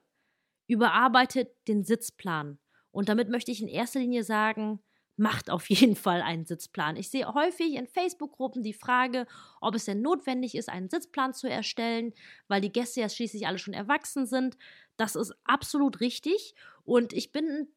Überarbeitet 0.67 1.49
den 1.67 1.83
Sitzplan. 1.83 2.59
Und 2.91 3.09
damit 3.09 3.29
möchte 3.29 3.51
ich 3.51 3.63
in 3.63 3.67
erster 3.67 3.99
Linie 3.99 4.23
sagen, 4.23 4.79
macht 5.15 5.49
auf 5.49 5.69
jeden 5.69 5.95
Fall 5.95 6.21
einen 6.21 6.45
Sitzplan. 6.45 6.95
Ich 6.95 7.09
sehe 7.09 7.31
häufig 7.33 7.75
in 7.75 7.87
Facebook-Gruppen 7.87 8.63
die 8.63 8.73
Frage, 8.73 9.27
ob 9.61 9.75
es 9.75 9.85
denn 9.85 10.01
notwendig 10.01 10.55
ist, 10.55 10.69
einen 10.69 10.89
Sitzplan 10.89 11.33
zu 11.33 11.49
erstellen, 11.49 12.13
weil 12.47 12.61
die 12.61 12.71
Gäste 12.71 13.01
ja 13.01 13.09
schließlich 13.09 13.47
alle 13.47 13.59
schon 13.59 13.73
erwachsen 13.73 14.25
sind. 14.25 14.57
Das 14.97 15.15
ist 15.15 15.33
absolut 15.43 15.99
richtig 15.99 16.55
und 16.83 17.13
ich 17.13 17.31
bin 17.31 17.67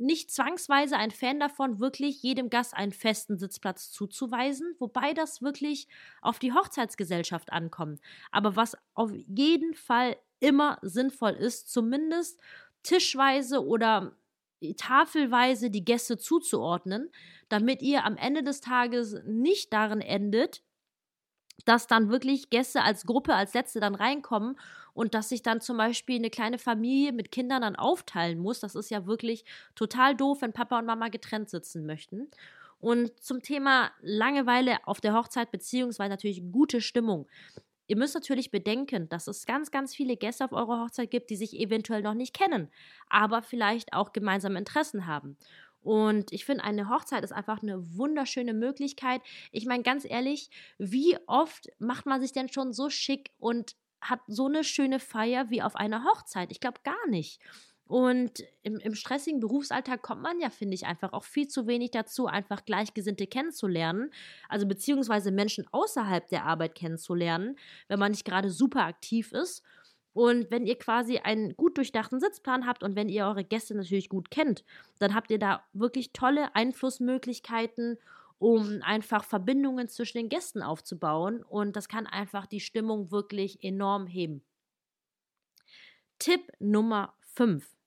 nicht 0.00 0.30
zwangsweise 0.30 0.96
ein 0.96 1.10
Fan 1.10 1.38
davon, 1.38 1.78
wirklich 1.78 2.22
jedem 2.22 2.48
Gast 2.48 2.74
einen 2.74 2.92
festen 2.92 3.38
Sitzplatz 3.38 3.90
zuzuweisen, 3.92 4.74
wobei 4.78 5.12
das 5.12 5.42
wirklich 5.42 5.88
auf 6.22 6.38
die 6.38 6.54
Hochzeitsgesellschaft 6.54 7.52
ankommt. 7.52 8.00
Aber 8.30 8.56
was 8.56 8.78
auf 8.94 9.12
jeden 9.12 9.74
Fall 9.74 10.16
immer 10.40 10.78
sinnvoll 10.80 11.32
ist, 11.32 11.70
zumindest 11.70 12.40
tischweise 12.82 13.64
oder 13.64 14.16
tafelweise 14.76 15.70
die 15.70 15.84
Gäste 15.84 16.18
zuzuordnen, 16.18 17.10
damit 17.48 17.82
ihr 17.82 18.04
am 18.04 18.16
Ende 18.16 18.42
des 18.42 18.60
Tages 18.60 19.16
nicht 19.24 19.72
darin 19.72 20.00
endet, 20.00 20.62
dass 21.64 21.86
dann 21.86 22.10
wirklich 22.10 22.50
Gäste 22.50 22.82
als 22.82 23.04
Gruppe 23.04 23.34
als 23.34 23.54
Letzte 23.54 23.80
dann 23.80 23.94
reinkommen 23.94 24.58
und 24.94 25.14
dass 25.14 25.28
sich 25.28 25.42
dann 25.42 25.60
zum 25.60 25.76
Beispiel 25.76 26.16
eine 26.16 26.30
kleine 26.30 26.58
Familie 26.58 27.12
mit 27.12 27.30
Kindern 27.30 27.62
dann 27.62 27.76
aufteilen 27.76 28.38
muss. 28.38 28.60
Das 28.60 28.74
ist 28.74 28.90
ja 28.90 29.06
wirklich 29.06 29.44
total 29.74 30.16
doof, 30.16 30.42
wenn 30.42 30.52
Papa 30.52 30.78
und 30.78 30.86
Mama 30.86 31.08
getrennt 31.08 31.50
sitzen 31.50 31.86
möchten. 31.86 32.30
Und 32.78 33.22
zum 33.22 33.42
Thema 33.42 33.90
Langeweile 34.00 34.78
auf 34.86 35.00
der 35.02 35.14
Hochzeit, 35.14 35.50
beziehungsweise 35.50 36.08
natürlich 36.10 36.42
gute 36.50 36.80
Stimmung. 36.80 37.28
Ihr 37.90 37.96
müsst 37.96 38.14
natürlich 38.14 38.52
bedenken, 38.52 39.08
dass 39.08 39.26
es 39.26 39.46
ganz, 39.46 39.72
ganz 39.72 39.96
viele 39.96 40.16
Gäste 40.16 40.44
auf 40.44 40.52
eurer 40.52 40.84
Hochzeit 40.84 41.10
gibt, 41.10 41.28
die 41.28 41.34
sich 41.34 41.58
eventuell 41.58 42.02
noch 42.02 42.14
nicht 42.14 42.32
kennen, 42.32 42.70
aber 43.08 43.42
vielleicht 43.42 43.94
auch 43.94 44.12
gemeinsame 44.12 44.60
Interessen 44.60 45.08
haben. 45.08 45.36
Und 45.82 46.32
ich 46.32 46.44
finde, 46.44 46.62
eine 46.62 46.88
Hochzeit 46.88 47.24
ist 47.24 47.32
einfach 47.32 47.64
eine 47.64 47.96
wunderschöne 47.96 48.54
Möglichkeit. 48.54 49.22
Ich 49.50 49.66
meine, 49.66 49.82
ganz 49.82 50.04
ehrlich, 50.04 50.50
wie 50.78 51.18
oft 51.26 51.66
macht 51.80 52.06
man 52.06 52.20
sich 52.20 52.30
denn 52.30 52.48
schon 52.48 52.72
so 52.72 52.90
schick 52.90 53.32
und 53.40 53.74
hat 54.00 54.20
so 54.28 54.46
eine 54.46 54.62
schöne 54.62 55.00
Feier 55.00 55.50
wie 55.50 55.60
auf 55.60 55.74
einer 55.74 56.04
Hochzeit? 56.04 56.52
Ich 56.52 56.60
glaube 56.60 56.78
gar 56.84 57.08
nicht. 57.08 57.40
Und 57.90 58.44
im, 58.62 58.76
im 58.76 58.94
stressigen 58.94 59.40
Berufsalltag 59.40 60.00
kommt 60.00 60.22
man 60.22 60.38
ja, 60.38 60.48
finde 60.48 60.76
ich, 60.76 60.86
einfach 60.86 61.12
auch 61.12 61.24
viel 61.24 61.48
zu 61.48 61.66
wenig 61.66 61.90
dazu, 61.90 62.26
einfach 62.26 62.64
Gleichgesinnte 62.64 63.26
kennenzulernen. 63.26 64.12
Also 64.48 64.68
beziehungsweise 64.68 65.32
Menschen 65.32 65.66
außerhalb 65.72 66.28
der 66.28 66.44
Arbeit 66.44 66.76
kennenzulernen, 66.76 67.58
wenn 67.88 67.98
man 67.98 68.12
nicht 68.12 68.24
gerade 68.24 68.48
super 68.48 68.84
aktiv 68.84 69.32
ist. 69.32 69.64
Und 70.12 70.52
wenn 70.52 70.66
ihr 70.66 70.78
quasi 70.78 71.18
einen 71.18 71.56
gut 71.56 71.78
durchdachten 71.78 72.20
Sitzplan 72.20 72.64
habt 72.64 72.84
und 72.84 72.94
wenn 72.94 73.08
ihr 73.08 73.26
eure 73.26 73.42
Gäste 73.42 73.74
natürlich 73.74 74.08
gut 74.08 74.30
kennt, 74.30 74.64
dann 75.00 75.12
habt 75.12 75.32
ihr 75.32 75.40
da 75.40 75.64
wirklich 75.72 76.12
tolle 76.12 76.54
Einflussmöglichkeiten, 76.54 77.98
um 78.38 78.82
einfach 78.82 79.24
Verbindungen 79.24 79.88
zwischen 79.88 80.18
den 80.18 80.28
Gästen 80.28 80.62
aufzubauen. 80.62 81.42
Und 81.42 81.74
das 81.74 81.88
kann 81.88 82.06
einfach 82.06 82.46
die 82.46 82.60
Stimmung 82.60 83.10
wirklich 83.10 83.64
enorm 83.64 84.06
heben. 84.06 84.44
Tipp 86.20 86.52
Nummer 86.60 87.14
5. 87.34 87.79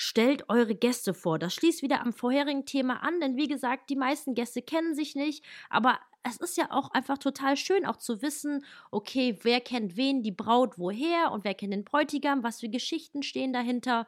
Stellt 0.00 0.48
eure 0.48 0.76
Gäste 0.76 1.12
vor. 1.12 1.40
Das 1.40 1.52
schließt 1.54 1.82
wieder 1.82 2.02
am 2.02 2.12
vorherigen 2.12 2.64
Thema 2.64 3.02
an, 3.02 3.18
denn 3.18 3.36
wie 3.36 3.48
gesagt, 3.48 3.90
die 3.90 3.96
meisten 3.96 4.36
Gäste 4.36 4.62
kennen 4.62 4.94
sich 4.94 5.16
nicht, 5.16 5.44
aber 5.70 5.98
es 6.22 6.36
ist 6.36 6.56
ja 6.56 6.70
auch 6.70 6.92
einfach 6.92 7.18
total 7.18 7.56
schön, 7.56 7.84
auch 7.84 7.96
zu 7.96 8.22
wissen, 8.22 8.64
okay, 8.92 9.36
wer 9.42 9.60
kennt 9.60 9.96
wen, 9.96 10.22
die 10.22 10.30
Braut 10.30 10.78
woher 10.78 11.32
und 11.32 11.42
wer 11.42 11.54
kennt 11.54 11.72
den 11.72 11.82
Bräutigam, 11.82 12.44
was 12.44 12.60
für 12.60 12.68
Geschichten 12.68 13.24
stehen 13.24 13.52
dahinter. 13.52 14.06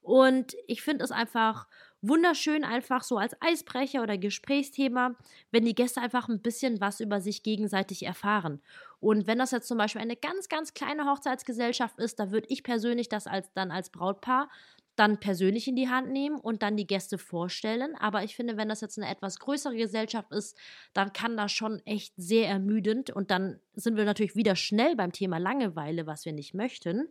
Und 0.00 0.56
ich 0.68 0.80
finde 0.80 1.04
es 1.04 1.10
einfach 1.10 1.66
wunderschön, 2.00 2.64
einfach 2.64 3.02
so 3.02 3.18
als 3.18 3.36
Eisbrecher 3.42 4.02
oder 4.02 4.16
Gesprächsthema, 4.16 5.16
wenn 5.50 5.66
die 5.66 5.74
Gäste 5.74 6.00
einfach 6.00 6.30
ein 6.30 6.40
bisschen 6.40 6.80
was 6.80 6.98
über 6.98 7.20
sich 7.20 7.42
gegenseitig 7.42 8.04
erfahren. 8.04 8.62
Und 9.00 9.26
wenn 9.26 9.38
das 9.38 9.50
jetzt 9.50 9.68
zum 9.68 9.76
Beispiel 9.76 10.00
eine 10.00 10.16
ganz, 10.16 10.48
ganz 10.48 10.72
kleine 10.72 11.04
Hochzeitsgesellschaft 11.04 11.98
ist, 11.98 12.18
da 12.20 12.30
würde 12.30 12.46
ich 12.48 12.62
persönlich 12.62 13.10
das 13.10 13.26
als, 13.26 13.52
dann 13.52 13.70
als 13.70 13.90
Brautpaar 13.90 14.48
dann 14.96 15.20
persönlich 15.20 15.68
in 15.68 15.76
die 15.76 15.88
Hand 15.88 16.10
nehmen 16.10 16.40
und 16.40 16.62
dann 16.62 16.76
die 16.76 16.86
Gäste 16.86 17.18
vorstellen. 17.18 17.94
Aber 17.96 18.24
ich 18.24 18.34
finde, 18.34 18.56
wenn 18.56 18.68
das 18.68 18.80
jetzt 18.80 18.98
eine 18.98 19.10
etwas 19.10 19.38
größere 19.38 19.76
Gesellschaft 19.76 20.32
ist, 20.32 20.56
dann 20.94 21.12
kann 21.12 21.36
das 21.36 21.52
schon 21.52 21.80
echt 21.86 22.14
sehr 22.16 22.48
ermüdend 22.48 23.10
und 23.10 23.30
dann 23.30 23.60
sind 23.74 23.96
wir 23.96 24.04
natürlich 24.04 24.36
wieder 24.36 24.56
schnell 24.56 24.96
beim 24.96 25.12
Thema 25.12 25.38
Langeweile, 25.38 26.06
was 26.06 26.24
wir 26.24 26.32
nicht 26.32 26.54
möchten, 26.54 27.08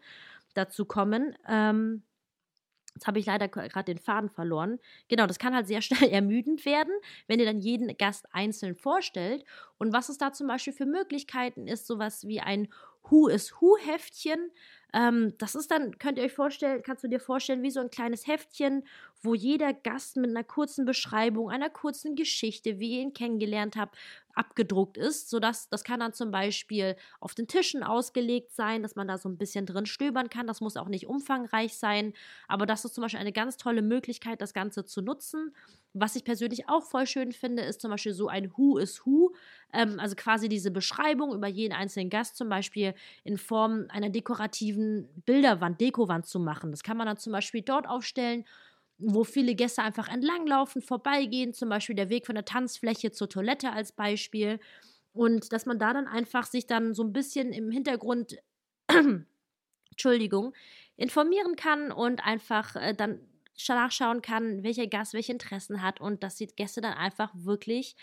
dazu 0.53 0.85
kommen. 0.85 1.35
Ähm, 1.47 2.03
Jetzt 2.95 3.07
habe 3.07 3.19
ich 3.19 3.25
leider 3.25 3.49
gerade 3.49 3.83
den 3.83 3.99
Faden 3.99 4.29
verloren. 4.29 4.79
Genau, 5.09 5.27
das 5.27 5.37
kann 5.37 5.53
halt 5.53 5.67
sehr 5.67 5.81
schnell 5.83 6.09
ermüdend 6.09 6.65
werden, 6.65 6.93
wenn 7.27 7.39
ihr 7.39 7.45
dann 7.45 7.59
jeden 7.59 7.95
Gast 7.97 8.25
einzeln 8.33 8.75
vorstellt. 8.75 9.43
Und 9.77 9.93
was 9.93 10.09
es 10.09 10.17
da 10.17 10.31
zum 10.31 10.47
Beispiel 10.47 10.73
für 10.73 10.85
Möglichkeiten 10.85 11.67
ist, 11.67 11.87
sowas 11.87 12.25
wie 12.25 12.39
ein 12.39 12.69
Who 13.09 13.27
is 13.27 13.53
Who 13.59 13.77
Heftchen. 13.77 14.51
Ähm, 14.93 15.33
das 15.37 15.55
ist 15.55 15.71
dann, 15.71 15.97
könnt 15.97 16.17
ihr 16.17 16.23
euch 16.23 16.33
vorstellen, 16.33 16.81
kannst 16.83 17.03
du 17.03 17.07
dir 17.07 17.19
vorstellen, 17.19 17.63
wie 17.63 17.71
so 17.71 17.81
ein 17.81 17.89
kleines 17.89 18.27
Heftchen, 18.27 18.85
wo 19.21 19.35
jeder 19.35 19.73
Gast 19.73 20.15
mit 20.17 20.29
einer 20.29 20.43
kurzen 20.43 20.85
Beschreibung, 20.85 21.49
einer 21.49 21.69
kurzen 21.69 22.15
Geschichte, 22.15 22.79
wie 22.79 22.97
ihr 22.97 23.01
ihn 23.01 23.13
kennengelernt 23.13 23.75
habt, 23.75 23.97
abgedruckt 24.35 24.97
ist, 24.97 25.29
sodass 25.29 25.69
das 25.69 25.83
kann 25.83 25.99
dann 25.99 26.13
zum 26.13 26.31
Beispiel 26.31 26.95
auf 27.19 27.33
den 27.35 27.47
Tischen 27.47 27.83
ausgelegt 27.83 28.51
sein, 28.53 28.83
dass 28.83 28.95
man 28.95 29.07
da 29.07 29.17
so 29.17 29.29
ein 29.29 29.37
bisschen 29.37 29.65
drin 29.65 29.85
stöbern 29.85 30.29
kann. 30.29 30.47
Das 30.47 30.61
muss 30.61 30.77
auch 30.77 30.89
nicht 30.89 31.07
umfangreich 31.07 31.77
sein, 31.77 32.13
aber 32.47 32.65
das 32.65 32.85
ist 32.85 32.95
zum 32.95 33.01
Beispiel 33.01 33.19
eine 33.19 33.31
ganz 33.31 33.57
tolle 33.57 33.81
Möglichkeit, 33.81 34.41
das 34.41 34.53
Ganze 34.53 34.85
zu 34.85 35.01
nutzen. 35.01 35.55
Was 35.93 36.15
ich 36.17 36.25
persönlich 36.25 36.67
auch 36.67 36.83
voll 36.83 37.07
schön 37.07 37.31
finde, 37.31 37.63
ist 37.63 37.79
zum 37.79 37.89
Beispiel 37.91 38.13
so 38.13 38.27
ein 38.27 38.51
Who 38.57 38.77
is 38.77 39.05
Who, 39.05 39.33
ähm, 39.71 39.99
also 39.99 40.15
quasi 40.15 40.49
diese 40.49 40.71
Beschreibung 40.71 41.33
über 41.33 41.47
jeden 41.47 41.73
einzelnen 41.73 42.09
Gast 42.09 42.35
zum 42.35 42.49
Beispiel 42.49 42.93
in 43.23 43.37
Form 43.37 43.85
einer 43.89 44.09
dekorativen 44.09 45.07
Bilderwand, 45.25 45.79
Dekowand 45.79 46.25
zu 46.25 46.39
machen. 46.39 46.71
Das 46.71 46.83
kann 46.83 46.97
man 46.97 47.07
dann 47.07 47.17
zum 47.17 47.31
Beispiel 47.31 47.61
dort 47.61 47.87
aufstellen 47.87 48.45
wo 48.97 49.23
viele 49.23 49.55
Gäste 49.55 49.81
einfach 49.81 50.07
entlanglaufen, 50.07 50.81
vorbeigehen, 50.81 51.53
zum 51.53 51.69
Beispiel 51.69 51.95
der 51.95 52.09
Weg 52.09 52.25
von 52.25 52.35
der 52.35 52.45
Tanzfläche 52.45 53.11
zur 53.11 53.29
Toilette 53.29 53.71
als 53.71 53.91
Beispiel. 53.91 54.59
Und 55.13 55.51
dass 55.53 55.65
man 55.65 55.79
da 55.79 55.93
dann 55.93 56.07
einfach 56.07 56.45
sich 56.45 56.67
dann 56.67 56.93
so 56.93 57.03
ein 57.03 57.13
bisschen 57.13 57.51
im 57.51 57.71
Hintergrund, 57.71 58.37
Entschuldigung, 59.91 60.53
informieren 60.97 61.55
kann 61.55 61.91
und 61.91 62.25
einfach 62.25 62.75
äh, 62.75 62.93
dann 62.93 63.19
nachschauen 63.67 64.21
kann, 64.21 64.63
welcher 64.63 64.87
Gast 64.87 65.13
welche 65.13 65.31
Interessen 65.31 65.81
hat 65.81 66.01
und 66.01 66.23
dass 66.23 66.35
die 66.35 66.47
Gäste 66.47 66.81
dann 66.81 66.93
einfach 66.93 67.31
wirklich 67.33 67.95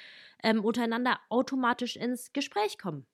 ähm, 0.43 0.65
untereinander 0.65 1.21
automatisch 1.29 1.97
ins 1.97 2.33
Gespräch 2.33 2.79
kommen. 2.79 3.07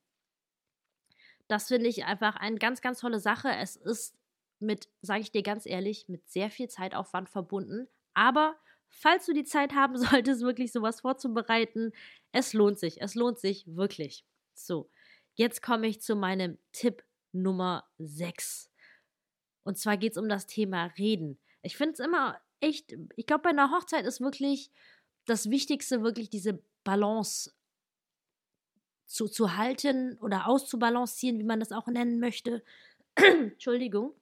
Das 1.49 1.69
finde 1.69 1.89
ich 1.89 2.05
einfach 2.05 2.37
eine 2.37 2.59
ganz, 2.59 2.81
ganz 2.81 3.01
tolle 3.01 3.21
Sache. 3.21 3.49
Es 3.51 3.77
ist 3.77 4.18
mit, 4.61 4.89
sage 5.03 5.21
ich 5.21 5.31
dir 5.31 5.43
ganz 5.43 5.67
ehrlich, 5.67 6.09
mit 6.09 6.29
sehr 6.29 6.51
viel 6.51 6.69
Zeitaufwand 6.69 7.29
verbunden. 7.29 7.89
Aber 8.15 8.57
falls 8.89 9.27
du 9.27 9.33
die 9.33 9.45
Zeit 9.45 9.75
haben 9.75 9.97
solltest, 9.99 10.43
wirklich 10.43 10.73
sowas 10.73 11.01
vorzubereiten, 11.01 11.93
es 12.33 12.53
lohnt 12.53 12.79
sich. 12.79 13.01
Es 13.01 13.15
lohnt 13.15 13.39
sich 13.39 13.65
wirklich. 13.67 14.25
So, 14.55 14.91
jetzt 15.35 15.63
komme 15.63 15.87
ich 15.87 16.01
zu 16.01 16.17
meinem 16.17 16.59
Tipp 16.73 17.05
Nummer 17.33 17.89
6. 17.99 18.71
Und 19.65 19.79
zwar 19.79 19.97
geht 19.97 20.13
es 20.13 20.19
um 20.19 20.29
das 20.29 20.47
Thema 20.47 20.87
Reden. 20.99 21.39
Ich 21.63 21.77
finde 21.77 21.93
es 21.93 22.01
immer 22.01 22.41
echt, 22.61 22.97
ich 23.17 23.27
glaube, 23.27 23.43
bei 23.43 23.51
einer 23.51 23.71
Hochzeit 23.71 24.07
ist 24.07 24.21
wirklich 24.21 24.71
das 25.27 25.51
Wichtigste, 25.51 26.03
wirklich 26.03 26.31
diese 26.31 26.63
Balance 26.85 27.53
zu, 29.05 29.29
zu 29.29 29.57
halten 29.57 30.19
oder 30.19 30.47
auszubalancieren, 30.47 31.39
wie 31.39 31.45
man 31.45 31.61
das 31.61 31.73
auch 31.73 31.87
nennen 31.87 32.21
möchte. 32.21 32.63
Entschuldigung. 33.15 34.15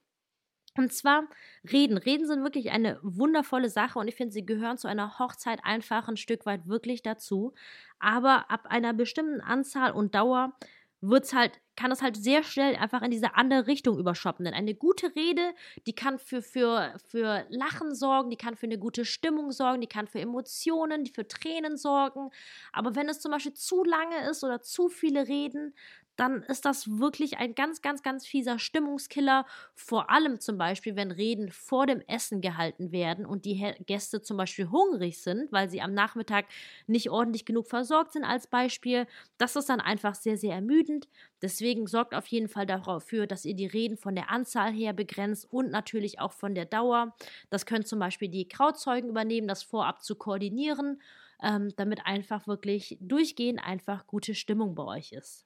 Und 0.76 0.92
zwar 0.92 1.24
Reden. 1.70 1.96
Reden 1.96 2.26
sind 2.26 2.42
wirklich 2.42 2.70
eine 2.70 2.98
wundervolle 3.02 3.70
Sache 3.70 3.98
und 3.98 4.08
ich 4.08 4.14
finde, 4.14 4.32
sie 4.32 4.44
gehören 4.44 4.78
zu 4.78 4.88
einer 4.88 5.18
Hochzeit 5.18 5.60
einfach 5.64 6.08
ein 6.08 6.16
Stück 6.16 6.44
weit 6.46 6.68
wirklich 6.68 7.02
dazu. 7.02 7.54
Aber 7.98 8.50
ab 8.50 8.66
einer 8.66 8.92
bestimmten 8.92 9.40
Anzahl 9.40 9.92
und 9.92 10.14
Dauer 10.14 10.52
wird's 11.00 11.34
halt, 11.34 11.52
kann 11.76 11.92
es 11.92 12.02
halt 12.02 12.16
sehr 12.16 12.42
schnell 12.42 12.74
einfach 12.76 13.02
in 13.02 13.10
diese 13.10 13.34
andere 13.34 13.66
Richtung 13.66 13.98
überschoppen. 13.98 14.44
Denn 14.44 14.54
eine 14.54 14.74
gute 14.74 15.14
Rede, 15.14 15.54
die 15.86 15.94
kann 15.94 16.18
für, 16.18 16.42
für, 16.42 16.94
für 17.06 17.46
Lachen 17.50 17.94
sorgen, 17.94 18.30
die 18.30 18.36
kann 18.36 18.56
für 18.56 18.66
eine 18.66 18.78
gute 18.78 19.04
Stimmung 19.04 19.52
sorgen, 19.52 19.80
die 19.80 19.86
kann 19.86 20.06
für 20.06 20.20
Emotionen, 20.20 21.04
die 21.04 21.12
für 21.12 21.28
Tränen 21.28 21.76
sorgen. 21.76 22.30
Aber 22.72 22.96
wenn 22.96 23.08
es 23.08 23.20
zum 23.20 23.30
Beispiel 23.30 23.54
zu 23.54 23.84
lange 23.84 24.28
ist 24.30 24.42
oder 24.42 24.62
zu 24.62 24.88
viele 24.88 25.28
Reden, 25.28 25.74
dann 26.16 26.42
ist 26.42 26.64
das 26.64 26.98
wirklich 26.98 27.38
ein 27.38 27.54
ganz, 27.54 27.82
ganz, 27.82 28.02
ganz 28.02 28.26
fieser 28.26 28.58
Stimmungskiller. 28.58 29.46
Vor 29.74 30.10
allem 30.10 30.40
zum 30.40 30.58
Beispiel, 30.58 30.96
wenn 30.96 31.10
Reden 31.10 31.50
vor 31.50 31.86
dem 31.86 32.00
Essen 32.06 32.40
gehalten 32.40 32.90
werden 32.92 33.26
und 33.26 33.44
die 33.44 33.74
Gäste 33.86 34.22
zum 34.22 34.36
Beispiel 34.36 34.70
hungrig 34.70 35.22
sind, 35.22 35.52
weil 35.52 35.68
sie 35.68 35.82
am 35.82 35.92
Nachmittag 35.94 36.46
nicht 36.86 37.10
ordentlich 37.10 37.44
genug 37.44 37.66
versorgt 37.66 38.12
sind 38.12 38.24
als 38.24 38.46
Beispiel. 38.46 39.06
Das 39.38 39.56
ist 39.56 39.68
dann 39.68 39.80
einfach 39.80 40.14
sehr, 40.14 40.36
sehr 40.38 40.54
ermüdend. 40.54 41.08
Deswegen 41.42 41.86
sorgt 41.86 42.14
auf 42.14 42.26
jeden 42.28 42.48
Fall 42.48 42.66
dafür, 42.66 43.26
dass 43.26 43.44
ihr 43.44 43.54
die 43.54 43.66
Reden 43.66 43.96
von 43.96 44.14
der 44.14 44.30
Anzahl 44.30 44.72
her 44.72 44.92
begrenzt 44.92 45.46
und 45.50 45.70
natürlich 45.70 46.20
auch 46.20 46.32
von 46.32 46.54
der 46.54 46.64
Dauer. 46.64 47.14
Das 47.50 47.66
können 47.66 47.84
zum 47.84 47.98
Beispiel 47.98 48.28
die 48.28 48.48
Krauzeugen 48.48 49.10
übernehmen, 49.10 49.48
das 49.48 49.62
vorab 49.62 50.02
zu 50.02 50.16
koordinieren, 50.16 51.00
ähm, 51.42 51.72
damit 51.76 52.06
einfach 52.06 52.46
wirklich 52.46 52.96
durchgehend 53.00 53.60
einfach 53.62 54.06
gute 54.06 54.34
Stimmung 54.34 54.74
bei 54.74 54.84
euch 54.84 55.12
ist. 55.12 55.45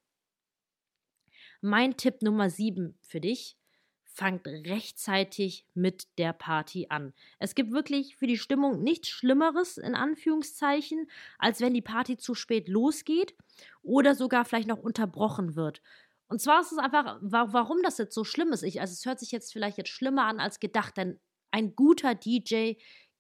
Mein 1.63 1.99
Tipp 1.99 2.23
Nummer 2.23 2.49
7 2.49 2.97
für 3.03 3.21
dich. 3.21 3.57
Fangt 4.03 4.47
rechtzeitig 4.47 5.67
mit 5.75 6.09
der 6.19 6.33
Party 6.33 6.87
an. 6.89 7.13
Es 7.39 7.55
gibt 7.55 7.71
wirklich 7.71 8.17
für 8.17 8.27
die 8.27 8.39
Stimmung 8.39 8.83
nichts 8.83 9.09
Schlimmeres, 9.09 9.77
in 9.77 9.95
Anführungszeichen, 9.95 11.09
als 11.39 11.61
wenn 11.61 11.75
die 11.75 11.83
Party 11.83 12.17
zu 12.17 12.35
spät 12.35 12.69
losgeht 12.69 13.35
oder 13.83 14.15
sogar 14.15 14.45
vielleicht 14.45 14.69
noch 14.69 14.79
unterbrochen 14.79 15.55
wird. 15.55 15.81
Und 16.29 16.41
zwar 16.41 16.61
ist 16.61 16.73
es 16.73 16.79
einfach, 16.79 17.19
warum 17.21 17.83
das 17.83 17.99
jetzt 17.99 18.15
so 18.15 18.25
schlimm 18.25 18.53
ist. 18.53 18.63
Ich, 18.63 18.81
also 18.81 18.93
es 18.93 19.05
hört 19.05 19.21
sich 19.21 19.31
jetzt 19.31 19.53
vielleicht 19.53 19.79
jetzt 19.79 19.91
schlimmer 19.91 20.25
an 20.25 20.41
als 20.41 20.61
gedacht, 20.61 20.97
denn 20.97 21.21
ein 21.51 21.77
guter 21.77 22.15
DJ 22.15 22.75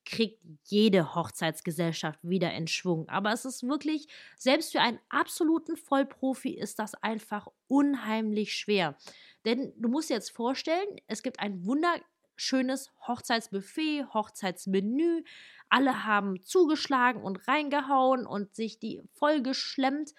kriegt 0.05 0.43
jede 0.65 1.15
Hochzeitsgesellschaft 1.15 2.19
wieder 2.23 2.53
in 2.53 2.67
Schwung. 2.67 3.09
Aber 3.09 3.33
es 3.33 3.45
ist 3.45 3.63
wirklich, 3.63 4.09
selbst 4.37 4.73
für 4.73 4.81
einen 4.81 4.99
absoluten 5.09 5.77
Vollprofi 5.77 6.51
ist 6.51 6.79
das 6.79 6.95
einfach 6.95 7.49
unheimlich 7.69 8.57
schwer. 8.57 8.97
Denn 9.45 9.73
du 9.77 9.89
musst 9.89 10.11
dir 10.11 10.15
jetzt 10.15 10.31
vorstellen, 10.31 10.89
es 11.07 11.23
gibt 11.23 11.41
ein 11.41 11.65
wunderschönes 11.65 12.91
Hochzeitsbuffet, 13.07 14.07
Hochzeitsmenü. 14.13 15.23
Alle 15.69 16.05
haben 16.05 16.43
zugeschlagen 16.43 17.23
und 17.23 17.47
reingehauen 17.47 18.27
und 18.27 18.55
sich 18.55 18.79
die 18.79 19.03
voll 19.13 19.43
geschlemmt. 19.43 20.15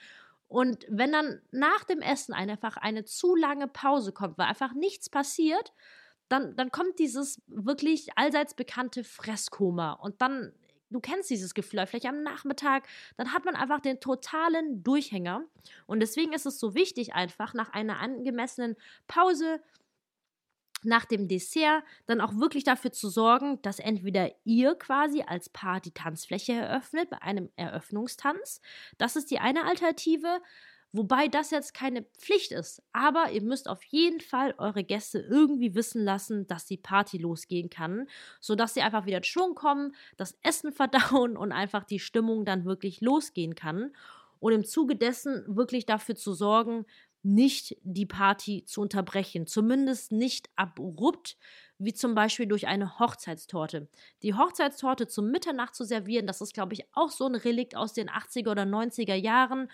Und 0.48 0.86
wenn 0.90 1.12
dann 1.12 1.42
nach 1.52 1.84
dem 1.86 2.02
Essen 2.02 2.34
einfach 2.34 2.78
eine 2.78 3.06
zu 3.06 3.36
lange 3.36 3.68
Pause 3.68 4.12
kommt, 4.12 4.38
weil 4.38 4.48
einfach 4.48 4.74
nichts 4.74 5.10
passiert, 5.10 5.74
dann, 6.32 6.56
dann 6.56 6.72
kommt 6.72 7.00
dieses 7.00 7.42
wirklich 7.48 8.18
allseits 8.18 8.54
bekannte 8.54 9.04
Fresskoma 9.04 9.94
und 9.94 10.22
dann, 10.22 10.54
du 10.90 11.00
kennst 11.00 11.30
dieses 11.30 11.54
Gefühl, 11.54 11.86
vielleicht 11.86 12.06
am 12.06 12.24
Nachmittag, 12.24 12.88
dann 13.18 13.34
hat 13.34 13.46
man 13.46 13.56
einfach 13.56 13.82
den 13.82 14.00
totalen 14.00 14.84
Durchhänger 14.84 15.44
und 15.88 16.00
deswegen 16.00 16.34
ist 16.34 16.46
es 16.46 16.60
so 16.60 16.74
wichtig 16.74 17.14
einfach 17.14 17.54
nach 17.54 17.74
einer 17.74 18.00
angemessenen 18.00 18.76
Pause 19.08 19.62
nach 20.84 21.06
dem 21.06 21.28
Dessert 21.28 21.84
dann 22.06 22.22
auch 22.22 22.36
wirklich 22.38 22.64
dafür 22.64 22.92
zu 22.92 23.10
sorgen, 23.10 23.62
dass 23.62 23.80
entweder 23.80 24.32
ihr 24.44 24.76
quasi 24.76 25.22
als 25.22 25.50
Paar 25.50 25.80
die 25.80 25.92
Tanzfläche 25.92 26.54
eröffnet 26.54 27.10
bei 27.10 27.22
einem 27.22 27.50
Eröffnungstanz. 27.56 28.62
Das 28.98 29.16
ist 29.16 29.30
die 29.32 29.40
eine 29.40 29.66
Alternative. 29.66 30.42
Wobei 30.94 31.30
das 31.30 31.52
jetzt 31.52 31.74
keine 31.74 32.04
Pflicht 32.04 32.52
ist. 32.52 32.84
Aber 32.92 33.32
ihr 33.32 33.42
müsst 33.42 33.70
auf 33.70 33.84
jeden 33.86 34.20
Fall 34.20 34.54
eure 34.58 34.84
Gäste 34.84 35.20
irgendwie 35.20 35.74
wissen 35.74 36.04
lassen, 36.04 36.48
dass 36.48 36.66
die 36.66 36.78
Party 36.78 37.18
losgehen 37.18 37.70
kann, 37.70 38.08
sodass 38.42 38.74
sie 38.74 38.82
einfach 38.82 39.06
wieder 39.06 39.18
in 39.18 39.24
Schwung 39.24 39.56
kommen, 39.56 39.96
das 40.18 40.38
Essen 40.42 40.72
verdauen 40.74 41.38
und 41.38 41.52
einfach 41.52 41.86
die 41.86 42.00
Stimmung 42.00 42.44
dann 42.46 42.66
wirklich 42.66 43.00
losgehen 43.02 43.56
kann. 43.56 43.94
Und 44.40 44.54
im 44.54 44.66
Zuge 44.66 44.96
dessen 44.96 45.44
wirklich 45.48 45.86
dafür 45.86 46.16
zu 46.16 46.34
sorgen, 46.34 46.86
nicht 47.24 47.78
die 47.84 48.08
Party 48.08 48.66
zu 48.66 48.82
unterbrechen. 48.82 49.46
Zumindest 49.46 50.12
nicht 50.12 50.50
abrupt, 50.56 51.38
wie 51.78 51.94
zum 51.94 52.16
Beispiel 52.16 52.48
durch 52.48 52.68
eine 52.68 53.00
Hochzeitstorte. 53.00 53.88
Die 54.24 54.34
Hochzeitstorte 54.34 55.08
zum 55.08 55.30
Mitternacht 55.30 55.76
zu 55.76 55.84
servieren, 55.84 56.28
das 56.28 56.42
ist, 56.42 56.54
glaube 56.54 56.74
ich, 56.74 56.86
auch 56.94 57.12
so 57.12 57.28
ein 57.28 57.36
Relikt 57.36 57.76
aus 57.76 57.94
den 57.94 58.10
80er 58.10 58.50
oder 58.50 58.64
90er 58.64 59.16
Jahren. 59.16 59.70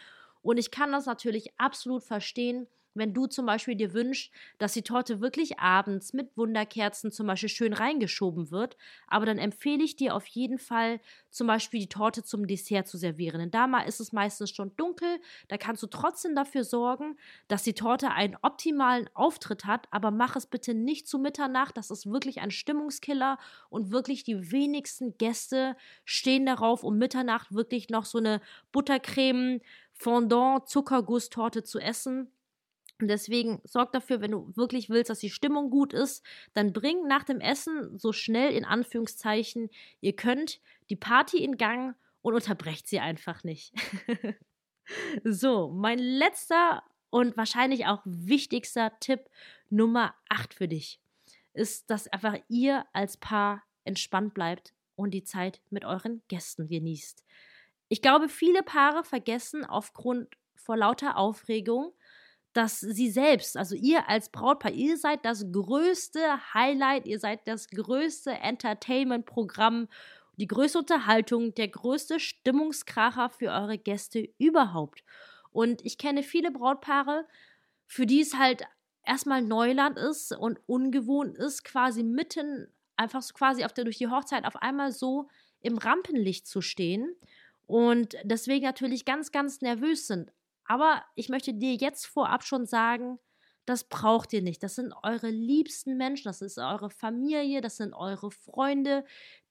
Und 0.48 0.58
ich 0.58 0.72
kann 0.72 0.94
das 0.94 1.06
natürlich 1.06 1.50
absolut 1.60 2.06
verstehen, 2.06 2.68
wenn 2.98 3.14
du 3.14 3.28
zum 3.28 3.46
Beispiel 3.46 3.76
dir 3.76 3.94
wünschst, 3.94 4.32
dass 4.58 4.74
die 4.74 4.82
Torte 4.82 5.22
wirklich 5.22 5.60
abends 5.60 6.14
mit 6.14 6.36
Wunderkerzen 6.36 7.12
zum 7.12 7.28
Beispiel 7.28 7.50
schön 7.50 7.74
reingeschoben 7.74 8.50
wird, 8.50 8.78
aber 9.08 9.26
dann 9.26 9.38
empfehle 9.38 9.84
ich 9.84 9.98
dir 9.98 10.16
auf 10.16 10.26
jeden 10.28 10.58
Fall 10.58 11.00
zum 11.30 11.48
Beispiel 11.48 11.82
die 11.82 11.90
Torte 11.90 12.24
zum 12.24 12.48
Dessert 12.48 12.88
zu 12.88 12.98
servieren. 12.98 13.40
Denn 13.40 13.52
da 13.52 13.80
ist 13.82 14.00
es 14.00 14.14
meistens 14.14 14.52
schon 14.52 14.76
dunkel, 14.78 15.20
da 15.50 15.58
kannst 15.58 15.84
du 15.84 15.88
trotzdem 15.88 16.34
dafür 16.34 16.64
sorgen, 16.64 17.18
dass 17.50 17.64
die 17.64 17.74
Torte 17.74 18.12
einen 18.12 18.38
optimalen 18.42 19.10
Auftritt 19.14 19.66
hat, 19.66 19.88
aber 19.92 20.12
mach 20.12 20.36
es 20.36 20.48
bitte 20.48 20.74
nicht 20.74 21.08
zu 21.08 21.20
Mitternacht, 21.20 21.78
das 21.78 21.92
ist 21.92 22.10
wirklich 22.10 22.42
ein 22.42 22.52
Stimmungskiller. 22.52 23.38
Und 23.70 23.92
wirklich 23.92 24.24
die 24.24 24.52
wenigsten 24.52 25.18
Gäste 25.18 25.76
stehen 26.06 26.46
darauf, 26.46 26.84
um 26.84 26.98
Mitternacht 26.98 27.54
wirklich 27.54 27.90
noch 27.90 28.06
so 28.06 28.18
eine 28.18 28.42
Buttercreme, 28.72 29.62
Fondant, 29.98 30.68
Zuckergusstorte 30.68 31.64
zu 31.64 31.80
essen 31.80 32.32
und 33.00 33.10
deswegen 33.10 33.62
sorg 33.64 33.92
dafür, 33.92 34.22
wenn 34.22 34.32
du 34.32 34.52
wirklich 34.56 34.90
willst, 34.90 35.10
dass 35.10 35.20
die 35.20 35.30
Stimmung 35.30 35.70
gut 35.70 35.94
ist, 35.94 36.26
dann 36.54 36.74
bring 36.74 37.08
nach 37.08 37.24
dem 37.24 37.40
Essen 37.40 37.98
so 37.98 38.12
schnell 38.12 38.54
in 38.54 38.66
Anführungszeichen 38.66 39.70
ihr 40.02 40.16
könnt 40.16 40.60
die 40.90 40.96
Party 40.96 41.44
in 41.44 41.58
Gang 41.58 41.96
und 42.22 42.34
unterbrecht 42.34 42.88
sie 42.88 43.00
einfach 43.00 43.44
nicht. 43.44 43.74
so, 45.24 45.70
mein 45.70 46.00
letzter 46.00 46.84
Und 47.10 47.38
wahrscheinlich 47.38 47.86
auch 47.86 48.02
wichtigster 48.04 48.92
Tipp 49.00 49.30
Nummer 49.70 50.14
8 50.30 50.54
für 50.54 50.68
dich 50.68 51.00
ist, 51.54 51.90
dass 51.90 52.08
einfach 52.08 52.36
ihr 52.50 52.86
als 52.94 53.18
Paar 53.18 53.64
entspannt 53.84 54.34
bleibt 54.34 54.74
und 54.96 55.12
die 55.12 55.24
Zeit 55.24 55.62
mit 55.70 55.86
euren 55.86 56.22
Gästen 56.28 56.68
genießt. 56.68 57.24
Ich 57.90 58.02
glaube, 58.02 58.30
viele 58.30 58.64
Paare 58.64 59.04
vergessen 59.04 59.66
aufgrund 59.66 60.30
vor 60.56 60.78
lauter 60.78 61.18
Aufregung, 61.18 61.94
dass 62.54 62.80
sie 62.80 63.10
selbst, 63.10 63.56
also 63.56 63.76
ihr 63.76 64.10
als 64.10 64.30
Brautpaar, 64.30 64.72
ihr 64.72 64.98
seid 64.98 65.24
das 65.26 65.46
größte 65.52 66.54
Highlight, 66.54 67.06
ihr 67.06 67.20
seid 67.20 67.48
das 67.48 67.70
größte 67.70 68.32
Entertainment-Programm, 68.32 69.88
die 70.38 70.48
größte 70.48 70.80
Unterhaltung, 70.80 71.54
der 71.54 71.68
größte 71.68 72.20
Stimmungskracher 72.20 73.30
für 73.30 73.52
eure 73.52 73.78
Gäste 73.78 74.28
überhaupt. 74.38 75.04
Und 75.52 75.86
ich 75.86 75.98
kenne 75.98 76.24
viele 76.24 76.52
Brautpaare, 76.52 77.26
für 77.86 78.06
die 78.06 78.22
es 78.22 78.38
halt 78.38 78.64
erstmal 79.04 79.42
Neuland 79.42 79.98
ist 79.98 80.36
und 80.36 80.60
ungewohnt 80.66 81.38
ist, 81.38 81.64
quasi 81.64 82.04
mitten, 82.04 82.68
einfach 82.98 83.22
so 83.22 83.34
quasi 83.34 83.64
auf 83.64 83.74
der, 83.74 83.84
durch 83.84 83.98
die 83.98 84.10
Hochzeit 84.10 84.46
auf 84.46 84.58
einmal 84.58 84.92
so 84.92 85.30
im 85.62 85.78
Rampenlicht 85.78 86.48
zu 86.48 86.62
stehen 86.62 87.16
und 87.68 88.16
deswegen 88.24 88.66
natürlich 88.66 89.06
ganz, 89.06 89.32
ganz 89.32 89.62
nervös 89.62 90.08
sind. 90.08 90.32
Aber 90.66 91.04
ich 91.16 91.30
möchte 91.30 91.54
dir 91.54 91.76
jetzt 91.76 92.08
vorab 92.08 92.44
schon 92.44 92.66
sagen, 92.66 93.20
das 93.66 93.84
braucht 93.84 94.32
ihr 94.32 94.42
nicht. 94.42 94.64
Das 94.64 94.76
sind 94.76 94.94
eure 95.04 95.30
liebsten 95.30 95.98
Menschen, 95.98 96.30
das 96.30 96.42
ist 96.42 96.58
eure 96.58 96.90
Familie, 96.90 97.60
das 97.60 97.78
sind 97.78 97.94
eure 97.94 98.32
Freunde. 98.32 99.04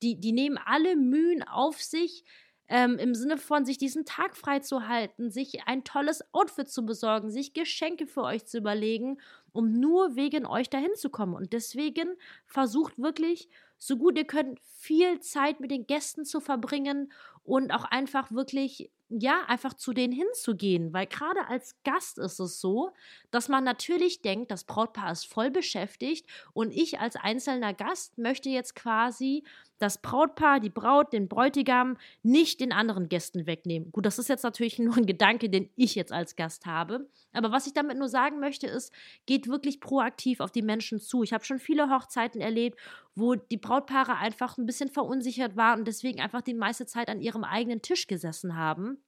Die, 0.02 0.18
die 0.18 0.32
nehmen 0.32 0.58
alle 0.64 0.96
Mühen 0.96 1.42
auf 1.42 1.82
sich, 1.82 2.24
ähm, 2.68 2.98
im 2.98 3.14
Sinne 3.14 3.36
von 3.36 3.64
sich 3.64 3.78
diesen 3.78 4.06
Tag 4.06 4.36
freizuhalten, 4.36 5.30
sich 5.30 5.66
ein 5.66 5.84
tolles 5.84 6.24
Outfit 6.32 6.68
zu 6.68 6.84
besorgen, 6.84 7.30
sich 7.30 7.52
Geschenke 7.52 8.06
für 8.06 8.22
euch 8.22 8.46
zu 8.46 8.58
überlegen, 8.58 9.20
um 9.52 9.72
nur 9.72 10.16
wegen 10.16 10.46
euch 10.46 10.70
dahin 10.70 10.94
zu 10.96 11.10
kommen. 11.10 11.34
Und 11.34 11.52
deswegen 11.52 12.16
versucht 12.46 12.98
wirklich, 12.98 13.48
so 13.78 13.96
gut 13.96 14.18
ihr 14.18 14.26
könnt, 14.26 14.60
viel 14.78 15.20
Zeit 15.20 15.60
mit 15.60 15.70
den 15.70 15.86
Gästen 15.86 16.24
zu 16.24 16.40
verbringen 16.40 17.12
und 17.44 17.72
auch 17.72 17.84
einfach 17.84 18.30
wirklich 18.32 18.90
ja, 19.08 19.42
einfach 19.46 19.74
zu 19.74 19.92
denen 19.92 20.12
hinzugehen, 20.12 20.92
weil 20.92 21.06
gerade 21.06 21.46
als 21.48 21.76
Gast 21.84 22.18
ist 22.18 22.40
es 22.40 22.60
so, 22.60 22.90
dass 23.30 23.48
man 23.48 23.62
natürlich 23.62 24.20
denkt, 24.20 24.50
das 24.50 24.64
Brautpaar 24.64 25.12
ist 25.12 25.26
voll 25.26 25.50
beschäftigt 25.50 26.28
und 26.52 26.72
ich 26.72 26.98
als 26.98 27.14
einzelner 27.16 27.72
Gast 27.72 28.18
möchte 28.18 28.48
jetzt 28.48 28.74
quasi 28.74 29.44
das 29.78 30.00
Brautpaar, 30.00 30.60
die 30.60 30.70
Braut, 30.70 31.12
den 31.12 31.28
Bräutigam 31.28 31.98
nicht 32.22 32.60
den 32.60 32.72
anderen 32.72 33.08
Gästen 33.08 33.46
wegnehmen. 33.46 33.92
Gut, 33.92 34.06
das 34.06 34.18
ist 34.18 34.28
jetzt 34.28 34.42
natürlich 34.42 34.78
nur 34.80 34.96
ein 34.96 35.06
Gedanke, 35.06 35.50
den 35.50 35.70
ich 35.76 35.94
jetzt 35.94 36.12
als 36.12 36.36
Gast 36.36 36.66
habe. 36.66 37.08
Aber 37.32 37.52
was 37.52 37.66
ich 37.66 37.74
damit 37.74 37.98
nur 37.98 38.08
sagen 38.08 38.40
möchte, 38.40 38.66
ist, 38.66 38.92
geht 39.26 39.48
wirklich 39.48 39.80
proaktiv 39.80 40.40
auf 40.40 40.50
die 40.50 40.62
Menschen 40.62 40.98
zu. 40.98 41.22
Ich 41.22 41.32
habe 41.32 41.44
schon 41.44 41.58
viele 41.58 41.90
Hochzeiten 41.90 42.40
erlebt, 42.40 42.80
wo 43.14 43.34
die 43.34 43.56
Brautpaare 43.58 44.16
einfach 44.16 44.56
ein 44.58 44.66
bisschen 44.66 44.90
verunsichert 44.90 45.56
waren 45.56 45.80
und 45.80 45.88
deswegen 45.88 46.20
einfach 46.20 46.42
die 46.42 46.54
meiste 46.54 46.86
Zeit 46.86 47.08
an 47.08 47.20
ihrem 47.20 47.44
eigenen 47.44 47.82
Tisch 47.82 48.06
gesessen 48.06 48.56
haben. 48.56 48.98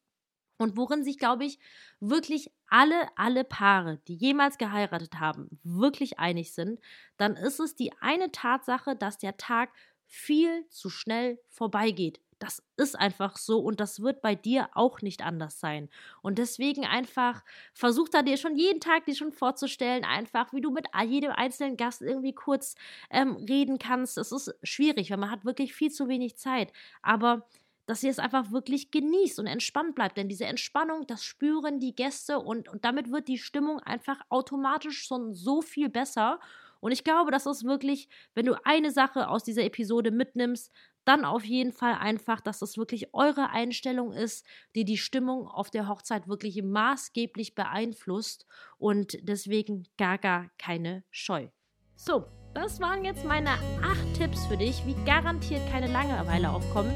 Und 0.59 0.77
worin 0.77 1.05
sich, 1.05 1.18
glaube 1.18 1.44
ich, 1.44 1.59
wirklich 2.01 2.51
alle, 2.68 3.09
alle 3.16 3.44
Paare, 3.44 4.01
die 4.09 4.14
jemals 4.16 4.59
geheiratet 4.59 5.18
haben, 5.21 5.49
wirklich 5.62 6.18
einig 6.18 6.53
sind, 6.53 6.81
dann 7.16 7.37
ist 7.37 7.61
es 7.61 7.77
die 7.77 7.92
eine 8.01 8.31
Tatsache, 8.33 8.97
dass 8.97 9.18
der 9.18 9.37
Tag 9.37 9.71
viel 10.07 10.66
zu 10.68 10.90
schnell 10.90 11.38
vorbeigeht. 11.49 12.21
Das 12.40 12.62
ist 12.77 12.97
einfach 12.97 13.37
so 13.37 13.59
und 13.59 13.81
das 13.81 14.01
wird 14.01 14.23
bei 14.23 14.37
dir 14.37 14.71
auch 14.75 15.03
nicht 15.03 15.23
anders 15.23 15.59
sein. 15.59 15.88
Und 16.23 16.38
deswegen 16.38 16.85
einfach 16.85 17.44
versuch 17.75 18.09
da 18.09 18.23
dir 18.23 18.37
schon 18.37 18.57
jeden 18.57 18.81
Tag 18.81 19.07
dir 19.07 19.16
schon 19.16 19.33
vorzustellen, 19.33 20.05
einfach 20.05 20.53
wie 20.53 20.61
du 20.61 20.71
mit 20.71 20.87
jedem 21.05 21.33
einzelnen 21.33 21.77
Gast 21.77 22.01
irgendwie 22.01 22.33
kurz 22.33 22.77
ähm, 23.11 23.37
reden 23.49 23.79
kannst. 23.79 24.18
Es 24.18 24.31
ist 24.31 24.55
schwierig, 24.62 25.11
weil 25.11 25.18
man 25.18 25.33
hat 25.33 25.44
wirklich 25.44 25.75
viel 25.75 25.90
zu 25.90 26.09
wenig 26.09 26.37
Zeit. 26.37 26.73
Aber 27.03 27.44
dass 27.88 28.03
ihr 28.03 28.11
es 28.11 28.18
einfach 28.18 28.51
wirklich 28.53 28.90
genießt 28.90 29.38
und 29.38 29.46
entspannt 29.46 29.94
bleibt. 29.94 30.18
Denn 30.18 30.29
diese 30.29 30.44
Entspannung, 30.44 31.07
das 31.07 31.24
spüren 31.24 31.81
die 31.81 31.94
Gäste 31.94 32.38
und, 32.38 32.68
und 32.68 32.85
damit 32.85 33.11
wird 33.11 33.29
die 33.29 33.38
Stimmung 33.38 33.81
einfach 33.81 34.20
automatisch 34.29 35.03
schon 35.07 35.35
so 35.35 35.62
viel 35.62 35.88
besser. 35.88 36.38
Und 36.81 36.92
ich 36.92 37.03
glaube, 37.03 37.31
das 37.31 37.46
ist 37.46 37.64
wirklich, 37.64 38.11
wenn 38.35 38.44
du 38.44 38.55
eine 38.62 38.90
Sache 38.90 39.29
aus 39.29 39.42
dieser 39.42 39.64
Episode 39.64 40.11
mitnimmst, 40.11 40.70
dann 41.07 41.24
auf 41.24 41.46
jeden 41.46 41.72
Fall 41.72 41.94
einfach, 41.94 42.42
dass 42.42 42.59
das 42.59 42.77
wirklich 42.77 43.14
eure 43.14 43.48
Einstellung 43.48 44.12
ist, 44.12 44.44
die 44.74 44.85
die 44.85 44.98
Stimmung 44.98 45.48
auf 45.48 45.70
der 45.70 45.88
Hochzeit 45.88 46.29
wirklich 46.29 46.62
maßgeblich 46.62 47.55
beeinflusst 47.55 48.46
und 48.77 49.16
deswegen 49.22 49.88
gar, 49.96 50.18
gar 50.18 50.51
keine 50.59 51.05
Scheu. 51.11 51.48
So, 51.96 52.27
das 52.53 52.81
waren 52.81 53.03
jetzt 53.07 53.24
meine 53.24 53.48
acht 53.83 54.14
Tipps 54.14 54.44
für 54.44 54.59
dich, 54.59 54.85
wie 54.85 54.94
garantiert 55.07 55.66
keine 55.70 55.87
Langeweile 55.87 56.51
aufkommen. 56.51 56.94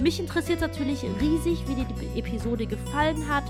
Mich 0.00 0.20
interessiert 0.20 0.60
natürlich 0.60 1.04
riesig, 1.20 1.64
wie 1.66 1.74
dir 1.74 1.86
die 1.86 2.18
Episode 2.18 2.66
gefallen 2.66 3.28
hat, 3.28 3.44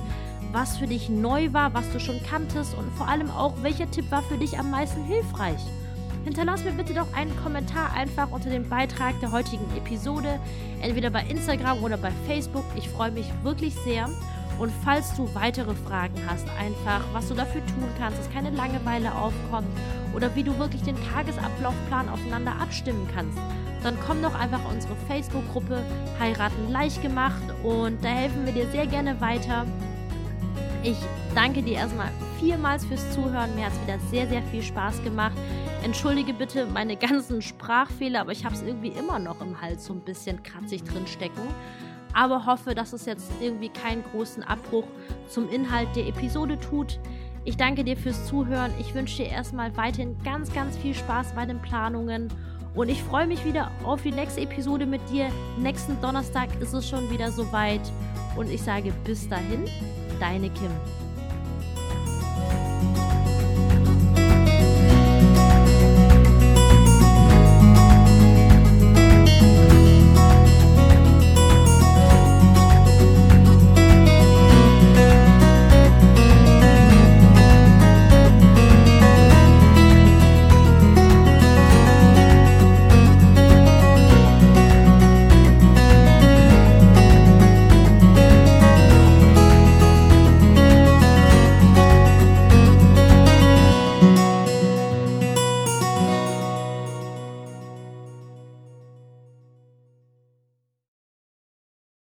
was 0.51 0.79
für 0.79 0.87
dich 0.87 1.11
neu 1.11 1.53
war, 1.53 1.75
was 1.75 1.91
du 1.93 2.01
schon 2.01 2.23
kanntest 2.23 2.75
und 2.75 2.91
vor 2.93 3.07
allem 3.07 3.31
auch, 3.31 3.63
welcher 3.63 3.91
Tipp 3.91 4.11
war 4.11 4.23
für 4.23 4.39
dich 4.39 4.59
am 4.59 4.71
meisten 4.71 5.05
hilfreich. 5.05 5.61
Hinterlass 6.25 6.65
mir 6.65 6.73
bitte 6.73 6.95
doch 6.95 7.13
einen 7.15 7.37
Kommentar 7.43 7.93
einfach 7.93 8.31
unter 8.31 8.49
dem 8.49 8.69
Beitrag 8.69 9.21
der 9.21 9.31
heutigen 9.31 9.65
Episode, 9.77 10.41
entweder 10.81 11.11
bei 11.11 11.23
Instagram 11.23 11.83
oder 11.83 11.99
bei 11.99 12.11
Facebook. 12.27 12.65
Ich 12.77 12.89
freue 12.89 13.11
mich 13.11 13.27
wirklich 13.43 13.75
sehr. 13.85 14.09
Und 14.59 14.73
falls 14.85 15.14
du 15.14 15.33
weitere 15.35 15.75
Fragen 15.75 16.21
hast, 16.27 16.49
einfach, 16.59 17.03
was 17.12 17.29
du 17.29 17.35
dafür 17.35 17.64
tun 17.66 17.88
kannst, 17.99 18.18
dass 18.18 18.31
keine 18.31 18.51
Langeweile 18.51 19.14
aufkommt 19.14 19.68
oder 20.14 20.35
wie 20.35 20.42
du 20.42 20.59
wirklich 20.59 20.83
den 20.83 20.97
Tagesablaufplan 21.12 22.09
aufeinander 22.09 22.57
abstimmen 22.61 23.09
kannst, 23.14 23.38
dann 23.85 23.97
komm 24.05 24.21
doch 24.21 24.35
einfach 24.35 24.61
in 24.68 24.77
unsere 24.77 24.97
Facebook-Gruppe 25.07 25.85
Heiraten 26.18 26.73
leicht 26.73 27.01
gemacht 27.03 27.42
und 27.62 28.05
da 28.05 28.09
helfen 28.09 28.44
wir 28.44 28.53
dir 28.53 28.68
sehr 28.71 28.87
gerne 28.88 29.21
weiter. 29.21 29.64
Ich 30.83 30.97
danke 31.37 31.62
dir 31.62 31.75
erstmal 31.75 32.11
vielmals 32.40 32.85
fürs 32.85 33.12
Zuhören. 33.12 33.55
Mir 33.55 33.66
hat 33.66 33.73
es 33.73 33.83
wieder 33.83 33.99
sehr, 34.11 34.27
sehr 34.29 34.42
viel 34.44 34.62
Spaß 34.62 35.05
gemacht. 35.05 35.37
Entschuldige 35.85 36.35
bitte 36.35 36.66
meine 36.66 36.97
ganzen 36.97 37.42
Sprachfehler, 37.42 38.23
aber 38.23 38.33
ich 38.33 38.44
habe 38.44 38.57
es 38.57 38.62
irgendwie 38.62 38.88
immer 38.88 39.21
noch 39.21 39.40
im 39.40 39.61
Hals 39.61 39.85
so 39.85 39.92
ein 39.92 40.01
bisschen 40.01 40.42
kratzig 40.42 40.83
drin 40.83 41.07
stecken 41.07 41.42
aber 42.19 42.47
hoffe, 42.47 42.75
dass 42.75 42.93
es 42.93 43.07
jetzt 43.07 43.31
irgendwie 43.41 43.69
keinen 43.69 44.03
großen 44.03 44.43
Abbruch 44.43 44.83
zum 45.29 45.49
Inhalt 45.51 45.87
der 45.95 46.09
Episode 46.09 46.59
tut. 46.59 46.99
Ich 47.45 47.57
danke 47.57 47.85
dir 47.85 47.97
fürs 47.97 48.27
Zuhören. 48.27 48.73
Ich 48.81 48.93
wünsche 48.93 49.19
dir 49.23 49.29
erstmal 49.29 49.77
weiterhin 49.77 50.17
ganz, 50.25 50.53
ganz 50.53 50.77
viel 50.77 50.95
Spaß 50.95 51.33
bei 51.37 51.47
den 51.47 51.63
Planungen. 51.63 52.27
Und 52.75 52.89
ich 52.89 53.05
freue 53.05 53.29
mich 53.29 53.45
wieder 53.45 53.71
auf 53.85 54.03
die 54.03 54.11
nächste 54.11 54.41
Episode 54.41 54.85
mit 54.85 55.01
dir. 55.09 55.31
Nächsten 55.59 56.01
Donnerstag 56.01 56.49
ist 56.61 56.73
es 56.73 56.89
schon 56.89 57.09
wieder 57.09 57.31
soweit. 57.31 57.93
Und 58.37 58.51
ich 58.51 58.63
sage 58.63 58.93
bis 59.05 59.29
dahin, 59.29 59.67
deine 60.19 60.51
Kim. 60.51 61.08